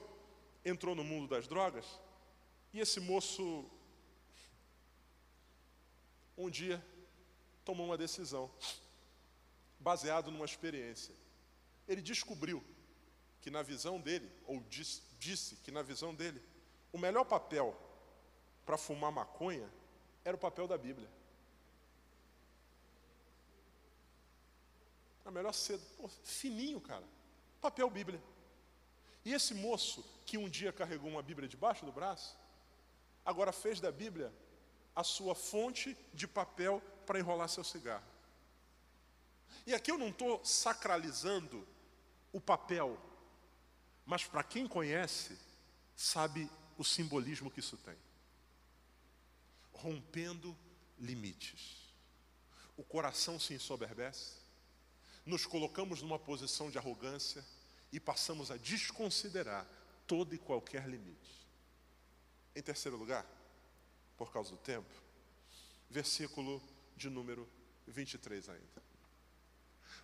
[0.63, 1.85] entrou no mundo das drogas,
[2.73, 3.69] e esse moço,
[6.37, 6.83] um dia,
[7.65, 8.49] tomou uma decisão,
[9.79, 11.13] baseado numa experiência.
[11.87, 12.63] Ele descobriu
[13.41, 16.41] que, na visão dele, ou disse, disse que, na visão dele,
[16.93, 17.75] o melhor papel
[18.65, 19.69] para fumar maconha
[20.23, 21.09] era o papel da Bíblia.
[25.25, 27.03] A melhor cedo, pô, fininho, cara.
[27.59, 28.21] Papel Bíblia.
[29.23, 32.35] E esse moço que um dia carregou uma Bíblia debaixo do braço,
[33.25, 34.33] agora fez da Bíblia
[34.95, 38.05] a sua fonte de papel para enrolar seu cigarro.
[39.65, 41.67] E aqui eu não estou sacralizando
[42.31, 42.97] o papel,
[44.05, 45.37] mas para quem conhece,
[45.95, 47.97] sabe o simbolismo que isso tem.
[49.73, 50.57] Rompendo
[50.99, 51.77] limites.
[52.77, 54.35] O coração se ensoberbece,
[55.25, 57.45] nos colocamos numa posição de arrogância
[57.91, 59.67] e passamos a desconsiderar
[60.07, 61.40] todo e qualquer limite.
[62.55, 63.25] Em terceiro lugar,
[64.17, 64.89] por causa do tempo,
[65.89, 66.61] versículo
[66.95, 67.47] de número
[67.87, 68.83] 23 ainda.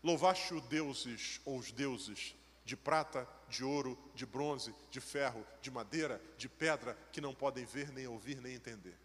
[0.03, 5.71] Louvaste os deuses ou os deuses de prata, de ouro, de bronze, de ferro, de
[5.71, 8.97] madeira, de pedra, que não podem ver, nem ouvir, nem entender.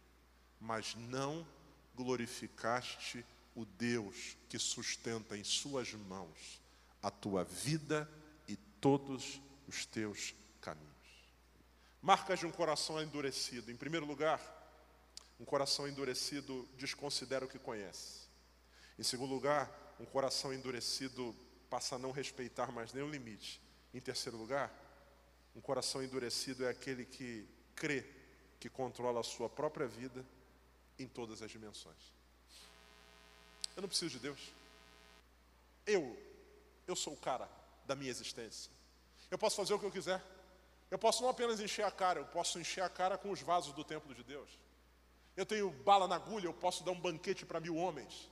[0.61, 1.47] Mas não
[1.95, 3.25] glorificaste
[3.55, 6.61] o Deus que sustenta em Suas mãos
[7.03, 8.11] a tua vida
[8.49, 10.92] e todos os teus caminhos.
[12.03, 13.71] Marcas de um coração endurecido.
[13.71, 14.41] Em primeiro lugar,
[15.39, 18.23] um coração endurecido desconsidera o que conhece.
[18.99, 21.35] Em segundo lugar, um coração endurecido
[21.71, 23.63] passa a não respeitar mais nenhum limite.
[23.95, 24.73] Em terceiro lugar,
[25.55, 28.05] um coração endurecido é aquele que crê
[28.59, 30.25] que controla a sua própria vida
[30.99, 32.13] em todas as dimensões.
[33.77, 34.53] Eu não preciso de Deus.
[35.87, 36.19] Eu,
[36.87, 37.49] eu sou o cara
[37.87, 38.73] da minha existência.
[39.31, 40.23] Eu posso fazer o que eu quiser.
[40.93, 43.73] Eu posso não apenas encher a cara, eu posso encher a cara com os vasos
[43.73, 44.51] do templo de Deus.
[45.35, 48.31] Eu tenho bala na agulha, eu posso dar um banquete para mil homens.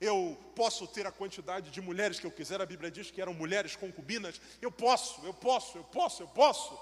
[0.00, 3.34] Eu posso ter a quantidade de mulheres que eu quiser, a Bíblia diz que eram
[3.34, 4.40] mulheres concubinas.
[4.62, 6.72] Eu posso, eu posso, eu posso, eu posso.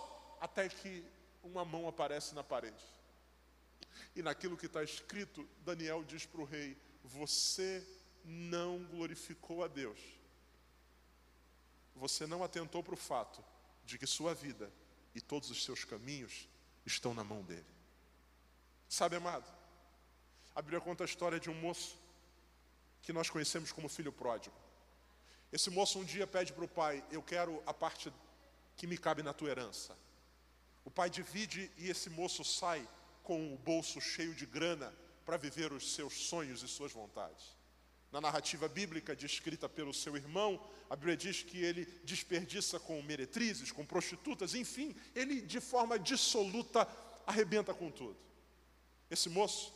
[0.40, 1.04] Até que
[1.42, 2.84] uma mão aparece na parede.
[4.14, 7.84] E naquilo que está escrito, Daniel diz para o rei: você
[8.24, 9.98] não glorificou a Deus.
[11.96, 13.44] Você não atentou para o fato
[13.84, 14.72] de que sua vida
[15.14, 16.48] e todos os seus caminhos
[16.84, 17.66] estão na mão dele.
[18.88, 19.44] Sabe, amado?
[20.54, 21.96] A Bíblia conta a história de um moço
[23.02, 24.56] que nós conhecemos como filho pródigo.
[25.52, 28.12] Esse moço um dia pede para o pai: Eu quero a parte
[28.76, 29.96] que me cabe na tua herança.
[30.84, 32.86] O pai divide e esse moço sai
[33.22, 34.92] com o bolso cheio de grana
[35.26, 37.57] para viver os seus sonhos e suas vontades.
[38.10, 43.70] Na narrativa bíblica descrita pelo seu irmão, a Bíblia diz que ele desperdiça com meretrizes,
[43.70, 46.88] com prostitutas, enfim, ele de forma dissoluta
[47.26, 48.16] arrebenta com tudo.
[49.10, 49.74] Esse moço,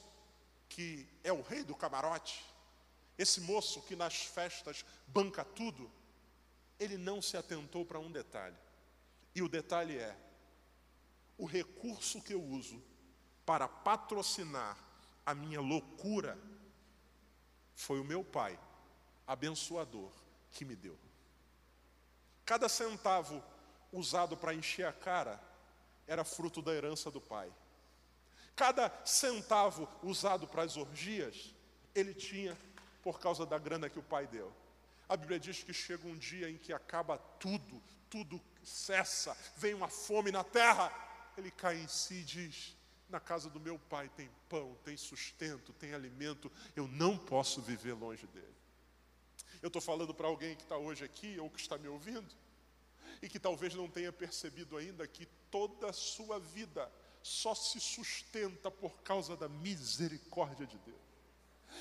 [0.68, 2.42] que é o rei do camarote,
[3.18, 5.90] esse moço que nas festas banca tudo,
[6.78, 8.56] ele não se atentou para um detalhe.
[9.34, 10.16] E o detalhe é:
[11.36, 12.82] o recurso que eu uso
[13.44, 14.78] para patrocinar
[15.24, 16.38] a minha loucura
[17.74, 18.58] foi o meu pai,
[19.26, 20.10] abençoador,
[20.50, 20.98] que me deu.
[22.44, 23.42] Cada centavo
[23.92, 25.40] usado para encher a cara
[26.06, 27.52] era fruto da herança do pai.
[28.54, 31.54] Cada centavo usado para as orgias,
[31.94, 32.56] ele tinha
[33.02, 34.52] por causa da grana que o pai deu.
[35.08, 39.88] A Bíblia diz que chega um dia em que acaba tudo, tudo cessa, vem uma
[39.88, 40.92] fome na terra.
[41.36, 42.76] Ele cai em si e diz:
[43.12, 46.50] Na casa do meu pai tem pão, tem sustento, tem alimento.
[46.74, 48.56] Eu não posso viver longe dele.
[49.60, 52.34] Eu estou falando para alguém que está hoje aqui ou que está me ouvindo
[53.20, 56.90] e que talvez não tenha percebido ainda que toda a sua vida
[57.22, 61.11] só se sustenta por causa da misericórdia de Deus.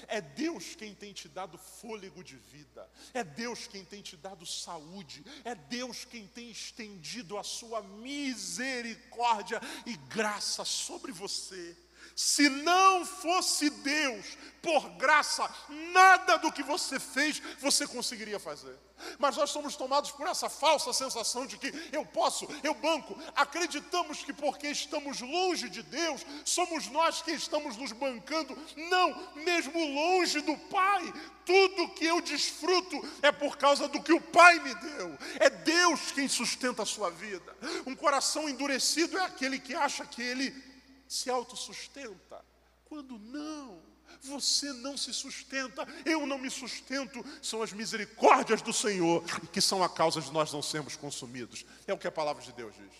[0.07, 4.45] É Deus quem tem te dado fôlego de vida, é Deus quem tem te dado
[4.45, 11.75] saúde, é Deus quem tem estendido a sua misericórdia e graça sobre você.
[12.24, 15.49] Se não fosse Deus, por graça,
[15.91, 18.78] nada do que você fez você conseguiria fazer.
[19.17, 23.17] Mas nós somos tomados por essa falsa sensação de que eu posso, eu banco.
[23.36, 28.55] Acreditamos que porque estamos longe de Deus, somos nós que estamos nos bancando.
[28.78, 31.11] Não, mesmo longe do Pai,
[31.43, 35.17] tudo que eu desfruto é por causa do que o Pai me deu.
[35.39, 37.57] É Deus quem sustenta a sua vida.
[37.88, 40.70] Um coração endurecido é aquele que acha que ele
[41.12, 42.41] se autossustenta,
[42.86, 43.82] quando não,
[44.22, 49.84] você não se sustenta, eu não me sustento, são as misericórdias do Senhor que são
[49.84, 51.66] a causa de nós não sermos consumidos.
[51.86, 52.93] É o que a palavra de Deus diz.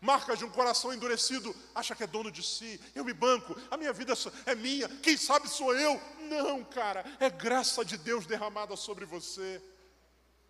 [0.00, 3.76] Marca de um coração endurecido, acha que é dono de si, eu me banco, a
[3.76, 4.14] minha vida
[4.46, 6.00] é minha, quem sabe sou eu.
[6.30, 9.62] Não, cara, é graça de Deus derramada sobre você.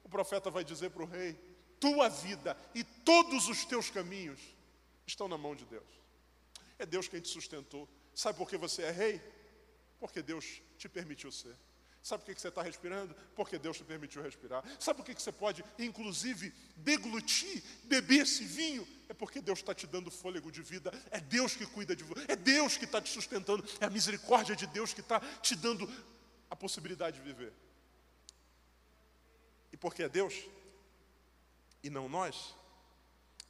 [0.04, 1.36] O profeta vai dizer para o rei:
[1.80, 4.40] tua vida e todos os teus caminhos
[5.04, 6.01] estão na mão de Deus.
[6.82, 7.88] É Deus quem te sustentou.
[8.12, 9.22] Sabe por que você é rei?
[10.00, 11.56] Porque Deus te permitiu ser.
[12.02, 13.14] Sabe por que você está respirando?
[13.36, 14.64] Porque Deus te permitiu respirar.
[14.80, 18.84] Sabe por que você pode, inclusive, deglutir, beber esse vinho?
[19.08, 20.90] É porque Deus está te dando fôlego de vida.
[21.12, 22.24] É Deus que cuida de você.
[22.26, 23.64] É Deus que está te sustentando.
[23.80, 25.88] É a misericórdia de Deus que está te dando
[26.50, 27.52] a possibilidade de viver.
[29.72, 30.34] E porque é Deus,
[31.80, 32.56] e não nós,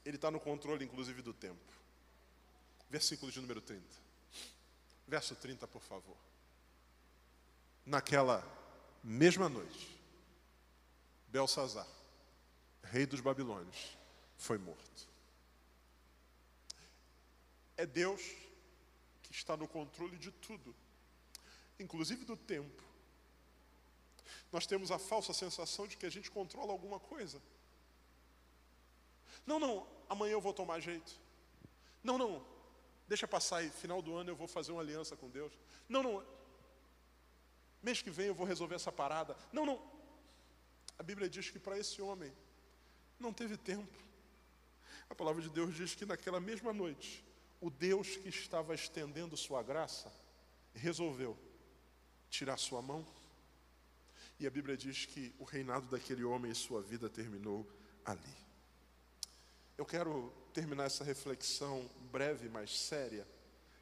[0.05, 1.73] Ele está no controle, inclusive, do tempo
[2.93, 3.83] versículo de número 30.
[5.09, 6.17] Verso 30, por favor.
[7.87, 8.45] Naquela
[9.03, 9.99] mesma noite,
[11.27, 11.89] Belsazar,
[12.85, 13.97] rei dos Babilônios,
[14.37, 15.09] foi morto.
[17.79, 18.21] É Deus
[19.23, 20.77] que está no controle de tudo,
[21.81, 22.83] inclusive do tempo.
[24.53, 27.41] Nós temos a falsa sensação de que a gente controla alguma coisa.
[29.47, 31.19] Não, não, amanhã eu vou tomar jeito.
[32.05, 32.52] Não, não,
[33.09, 35.53] Deixa passar aí, final do ano eu vou fazer uma aliança com Deus.
[35.89, 36.25] Não, não.
[37.83, 39.37] Mês que vem eu vou resolver essa parada.
[39.53, 39.83] Não, não.
[40.99, 42.33] A Bíblia diz que para esse homem
[43.19, 43.93] não teve tempo.
[45.11, 47.25] A palavra de Deus diz que naquela mesma noite,
[47.61, 50.13] o Deus que estava estendendo sua graça
[50.75, 51.37] resolveu
[52.31, 53.05] tirar sua mão.
[54.39, 57.69] E a Bíblia diz que o reinado daquele homem e sua vida terminou
[58.05, 58.37] ali.
[59.77, 63.27] Eu quero terminar essa reflexão breve, mas séria,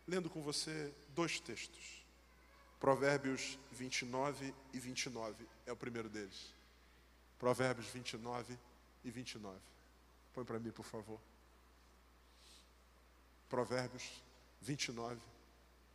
[0.07, 2.05] lendo com você dois textos.
[2.79, 6.55] Provérbios 29 e 29 é o primeiro deles.
[7.39, 8.59] Provérbios 29
[9.05, 9.59] e 29.
[10.33, 11.21] Põe para mim, por favor.
[13.49, 14.23] Provérbios
[14.61, 15.21] 29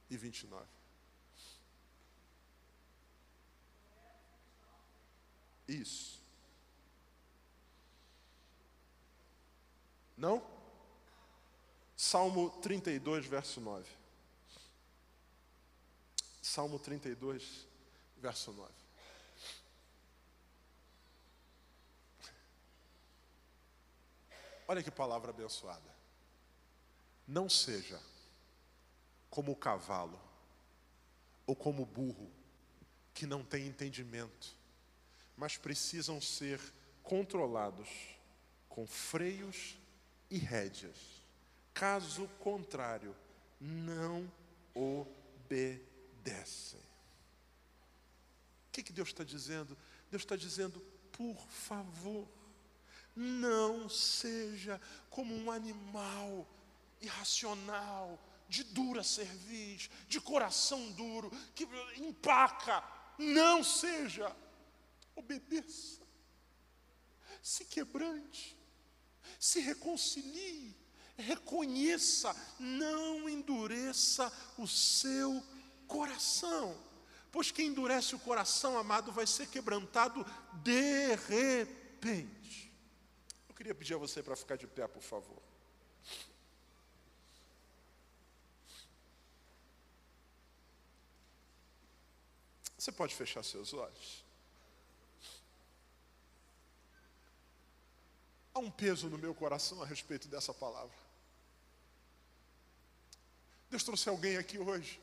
[0.10, 0.66] e 29.
[5.68, 6.22] Isso.
[10.18, 10.55] Não?
[11.96, 13.90] Salmo 32, verso 9.
[16.42, 17.66] Salmo 32,
[18.18, 18.72] verso 9.
[24.68, 25.96] Olha que palavra abençoada.
[27.28, 28.02] Não seja
[29.30, 30.20] como o cavalo
[31.48, 32.30] ou como o burro
[33.14, 34.54] que não tem entendimento,
[35.38, 36.60] mas precisam ser
[37.04, 37.90] controlados
[38.68, 39.78] com freios
[40.30, 41.15] e rédeas
[41.76, 43.14] Caso contrário,
[43.60, 44.32] não
[44.74, 46.80] obedecem.
[46.80, 49.78] O que, que Deus está dizendo?
[50.10, 50.80] Deus está dizendo,
[51.12, 52.26] por favor,
[53.14, 56.48] não seja como um animal
[57.02, 58.18] irracional,
[58.48, 61.68] de dura cerviz, de coração duro, que
[61.98, 62.82] empaca.
[63.18, 64.34] Não seja.
[65.14, 66.02] Obedeça.
[67.42, 68.56] Se quebrante.
[69.38, 70.85] Se reconcilie
[71.18, 75.44] reconheça, não endureça o seu
[75.88, 76.78] coração.
[77.32, 80.26] Pois quem endurece o coração, amado, vai ser quebrantado
[80.64, 82.72] de repente.
[83.50, 85.42] Eu queria pedir a você para ficar de pé, por favor.
[92.78, 94.24] Você pode fechar seus olhos.
[98.54, 101.05] Há um peso no meu coração a respeito dessa palavra.
[103.70, 105.02] Deus trouxe alguém aqui hoje.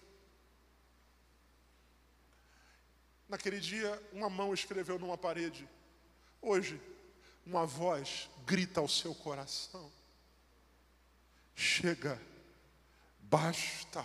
[3.29, 5.69] Naquele dia, uma mão escreveu numa parede.
[6.41, 6.81] Hoje,
[7.47, 9.91] uma voz grita ao seu coração:
[11.55, 12.21] Chega,
[13.21, 14.05] basta,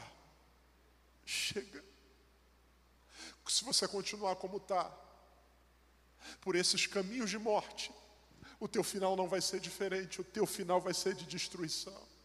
[1.26, 1.84] chega.
[3.48, 4.92] Se você continuar como está,
[6.42, 7.92] por esses caminhos de morte,
[8.60, 12.17] o teu final não vai ser diferente, o teu final vai ser de destruição.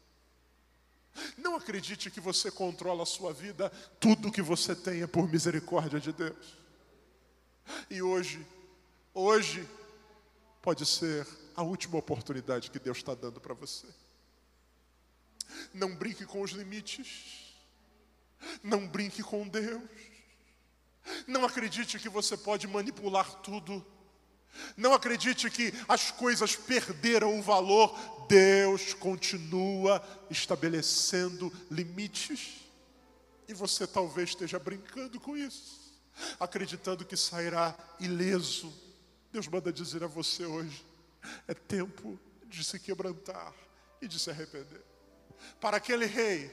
[1.36, 6.00] Não acredite que você controla a sua vida, tudo que você tem é por misericórdia
[6.00, 6.56] de Deus.
[7.90, 8.44] E hoje,
[9.12, 9.68] hoje,
[10.60, 13.86] pode ser a última oportunidade que Deus está dando para você.
[15.74, 17.54] Não brinque com os limites,
[18.62, 19.82] não brinque com Deus,
[21.26, 23.84] não acredite que você pode manipular tudo,
[24.76, 27.96] não acredite que as coisas perderam o valor,
[28.28, 32.62] Deus continua estabelecendo limites,
[33.48, 35.80] e você talvez esteja brincando com isso,
[36.38, 38.72] acreditando que sairá ileso.
[39.32, 40.84] Deus manda dizer a você hoje:
[41.46, 43.52] é tempo de se quebrantar
[44.00, 44.82] e de se arrepender.
[45.60, 46.50] Para aquele rei,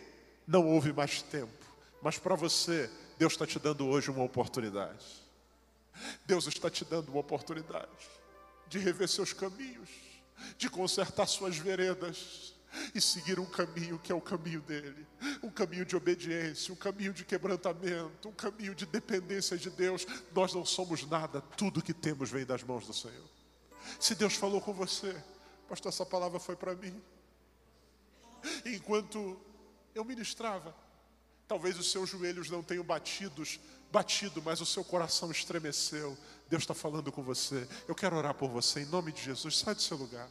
[0.47, 1.65] não houve mais tempo,
[2.01, 5.28] mas para você, Deus está te dando hoje uma oportunidade.
[6.25, 7.89] Deus está te dando uma oportunidade
[8.67, 9.89] de rever seus caminhos,
[10.57, 12.53] de consertar suas veredas
[12.93, 15.07] e seguir um caminho que é o caminho dele,
[15.41, 20.05] um caminho de obediência, um caminho de quebrantamento, um caminho de dependência de Deus.
[20.33, 23.27] Nós não somos nada, tudo que temos vem das mãos do Senhor.
[23.99, 25.15] Se Deus falou com você,
[25.67, 27.01] pastor, essa palavra foi para mim.
[28.65, 29.39] Enquanto
[29.95, 30.75] eu ministrava,
[31.47, 33.59] talvez os seus joelhos não tenham batidos,
[33.91, 36.17] batido, mas o seu coração estremeceu.
[36.49, 37.67] Deus está falando com você.
[37.87, 39.57] Eu quero orar por você em nome de Jesus.
[39.57, 40.29] Sai do seu lugar.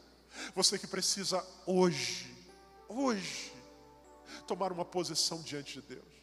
[0.54, 2.34] Você que precisa hoje,
[2.88, 3.52] hoje,
[4.46, 6.18] tomar uma posição diante de Deus.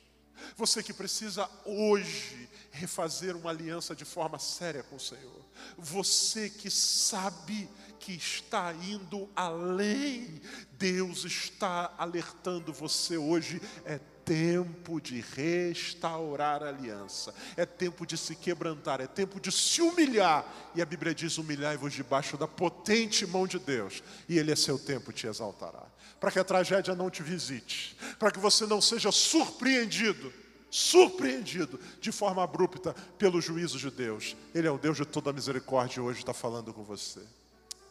[0.58, 5.46] Você que precisa hoje refazer uma aliança de forma séria com o Senhor.
[5.78, 7.70] Você que sabe
[8.00, 10.42] que está indo além,
[10.74, 13.62] Deus está alertando você hoje.
[13.86, 19.82] É tempo de restaurar a aliança, é tempo de se quebrantar, é tempo de se
[19.82, 20.46] humilhar.
[20.74, 24.80] E a Bíblia diz: humilhai-vos debaixo da potente mão de Deus, e Ele é seu
[24.80, 25.84] tempo te exaltará.
[26.20, 30.34] Para que a tragédia não te visite, para que você não seja surpreendido
[30.76, 34.36] surpreendido de forma abrupta pelo juízo de Deus.
[34.54, 37.22] Ele é o Deus de toda misericórdia e hoje está falando com você.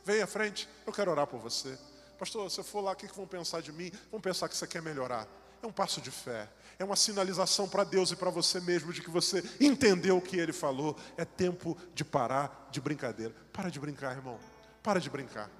[0.04, 1.78] Vem à frente, eu quero orar por você.
[2.18, 3.90] Pastor, se eu for lá, o que vão pensar de mim?
[4.10, 5.26] Vão pensar que você quer melhorar.
[5.64, 6.46] É um passo de fé,
[6.78, 10.36] é uma sinalização para Deus e para você mesmo de que você entendeu o que
[10.36, 10.94] Ele falou.
[11.16, 13.34] É tempo de parar de brincadeira.
[13.50, 14.38] Para de brincar, irmão.
[14.82, 15.50] Para de brincar.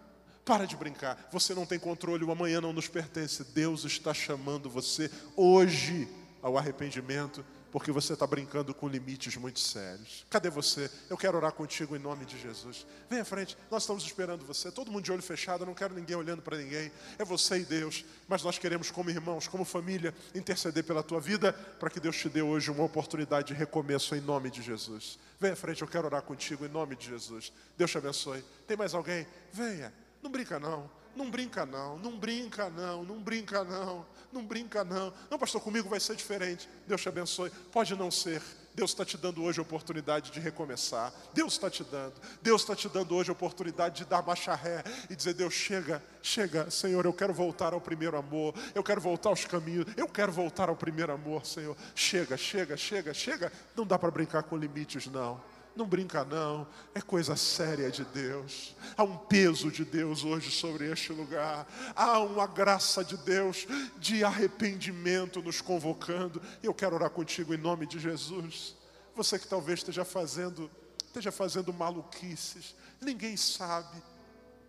[0.44, 1.30] Para de brincar.
[1.32, 3.42] Você não tem controle, o amanhã não nos pertence.
[3.44, 6.07] Deus está chamando você hoje
[6.42, 7.42] ao arrependimento,
[7.74, 10.24] porque você está brincando com limites muito sérios.
[10.30, 10.88] Cadê você?
[11.10, 12.86] Eu quero orar contigo em nome de Jesus.
[13.10, 14.70] Vem à frente, nós estamos esperando você.
[14.70, 16.92] Todo mundo de olho fechado, eu não quero ninguém olhando para ninguém.
[17.18, 18.04] É você e Deus.
[18.28, 22.28] Mas nós queremos, como irmãos, como família, interceder pela tua vida, para que Deus te
[22.28, 25.18] dê hoje uma oportunidade de recomeço em nome de Jesus.
[25.40, 27.52] Vem à frente, eu quero orar contigo em nome de Jesus.
[27.76, 28.44] Deus te abençoe.
[28.68, 29.26] Tem mais alguém?
[29.52, 29.92] Venha.
[30.22, 30.88] Não brinca não.
[31.16, 35.12] Não brinca não, não brinca não, não brinca não, não brinca não.
[35.30, 36.68] Não, pastor, comigo vai ser diferente.
[36.86, 37.50] Deus te abençoe.
[37.70, 38.42] Pode não ser.
[38.74, 41.12] Deus está te dando hoje a oportunidade de recomeçar.
[41.32, 42.14] Deus está te dando.
[42.42, 46.02] Deus está te dando hoje a oportunidade de dar marcha ré e dizer: Deus, chega,
[46.20, 48.52] chega, Senhor, eu quero voltar ao primeiro amor.
[48.74, 49.86] Eu quero voltar aos caminhos.
[49.96, 51.76] Eu quero voltar ao primeiro amor, Senhor.
[51.94, 53.52] Chega, chega, chega, chega.
[53.76, 55.40] Não dá para brincar com limites, não.
[55.76, 58.76] Não brinca, não, é coisa séria de Deus.
[58.96, 61.66] Há um peso de Deus hoje sobre este lugar.
[61.96, 63.66] Há uma graça de Deus
[63.98, 66.40] de arrependimento nos convocando.
[66.62, 68.76] Eu quero orar contigo em nome de Jesus.
[69.16, 70.70] Você que talvez esteja fazendo,
[71.06, 74.00] esteja fazendo maluquices, ninguém sabe,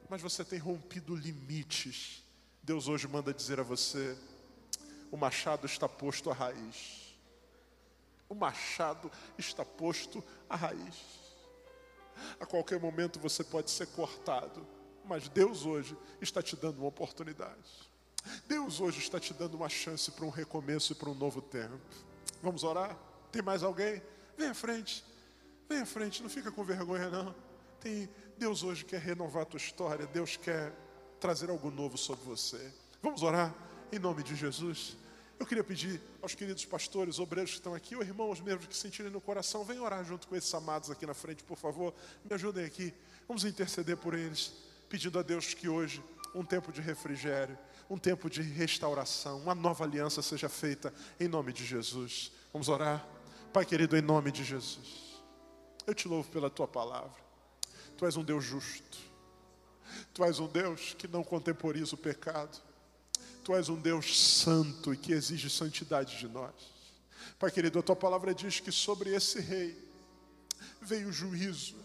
[0.09, 2.23] mas você tem rompido limites.
[2.63, 4.17] Deus hoje manda dizer a você:
[5.11, 7.04] o machado está posto à raiz.
[8.27, 11.25] O machado está posto à raiz.
[12.39, 14.65] A qualquer momento você pode ser cortado,
[15.03, 17.91] mas Deus hoje está te dando uma oportunidade.
[18.47, 21.79] Deus hoje está te dando uma chance para um recomeço e para um novo tempo.
[22.41, 22.97] Vamos orar?
[23.31, 24.01] Tem mais alguém?
[24.37, 25.05] Vem à frente.
[25.67, 27.35] Vem à frente, não fica com vergonha não.
[27.79, 30.73] Tem Deus hoje quer renovar a tua história, Deus quer
[31.19, 32.73] trazer algo novo sobre você.
[33.01, 33.53] Vamos orar
[33.91, 34.97] em nome de Jesus.
[35.39, 39.11] Eu queria pedir aos queridos pastores, obreiros que estão aqui, ou irmãos mesmo que sentirem
[39.11, 41.93] no coração, venham orar junto com esses amados aqui na frente, por favor.
[42.23, 42.93] Me ajudem aqui.
[43.27, 44.53] Vamos interceder por eles,
[44.87, 46.01] pedindo a Deus que hoje,
[46.33, 47.57] um tempo de refrigério,
[47.89, 52.31] um tempo de restauração, uma nova aliança seja feita em nome de Jesus.
[52.51, 53.05] Vamos orar?
[53.53, 55.21] Pai querido, em nome de Jesus,
[55.85, 57.23] eu te louvo pela tua palavra.
[57.97, 58.97] Tu és um Deus justo,
[60.13, 62.61] tu és um Deus que não contemporiza o pecado,
[63.45, 66.51] tu és um Deus santo e que exige santidade de nós.
[67.37, 69.77] Pai querido, a tua palavra diz que sobre esse rei
[70.81, 71.75] veio o juízo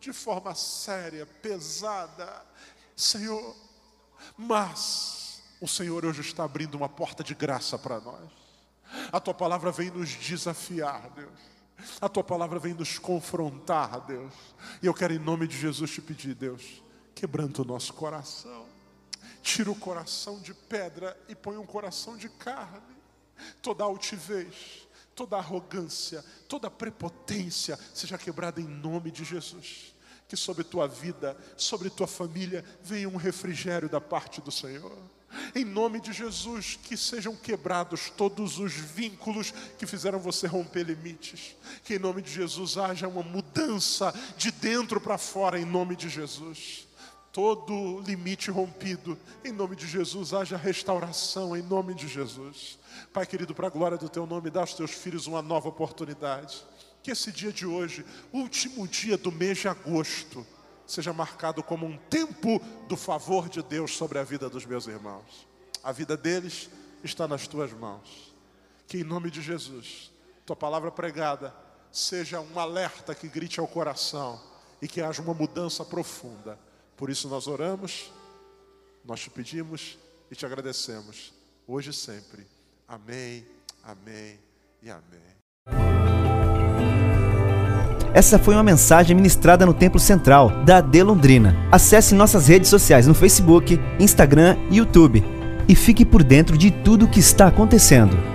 [0.00, 2.42] de forma séria, pesada,
[2.96, 3.54] Senhor,
[4.34, 8.30] mas o Senhor hoje está abrindo uma porta de graça para nós.
[9.12, 11.38] A tua palavra vem nos desafiar, Deus.
[12.00, 14.32] A tua palavra vem nos confrontar, Deus.
[14.82, 16.82] E eu quero, em nome de Jesus, te pedir, Deus,
[17.14, 18.73] quebranta o nosso coração.
[19.44, 22.80] Tira o coração de pedra e põe um coração de carne.
[23.62, 29.94] Toda altivez, toda arrogância, toda prepotência seja quebrada em nome de Jesus
[30.26, 34.96] que sobre tua vida, sobre tua família, venha um refrigério da parte do Senhor.
[35.54, 41.56] Em nome de Jesus, que sejam quebrados todos os vínculos que fizeram você romper limites.
[41.84, 46.08] Que em nome de Jesus haja uma mudança de dentro para fora, em nome de
[46.08, 46.83] Jesus.
[47.34, 52.78] Todo limite rompido, em nome de Jesus, haja restauração, em nome de Jesus.
[53.12, 56.64] Pai querido, para a glória do teu nome, dá aos teus filhos uma nova oportunidade
[57.02, 60.46] que esse dia de hoje, último dia do mês de agosto,
[60.86, 62.58] seja marcado como um tempo
[62.88, 65.46] do favor de Deus sobre a vida dos meus irmãos.
[65.82, 66.70] A vida deles
[67.02, 68.32] está nas tuas mãos.
[68.86, 70.10] Que em nome de Jesus,
[70.46, 71.52] tua palavra pregada
[71.92, 74.40] seja um alerta que grite ao coração
[74.80, 76.58] e que haja uma mudança profunda.
[76.96, 78.12] Por isso nós oramos,
[79.04, 79.98] nós te pedimos
[80.30, 81.32] e te agradecemos,
[81.66, 82.46] hoje e sempre.
[82.86, 83.44] Amém,
[83.82, 84.38] amém
[84.82, 85.34] e amém.
[88.14, 91.56] Essa foi uma mensagem ministrada no Templo Central da AD Londrina.
[91.72, 95.24] Acesse nossas redes sociais no Facebook, Instagram e YouTube
[95.68, 98.33] e fique por dentro de tudo o que está acontecendo.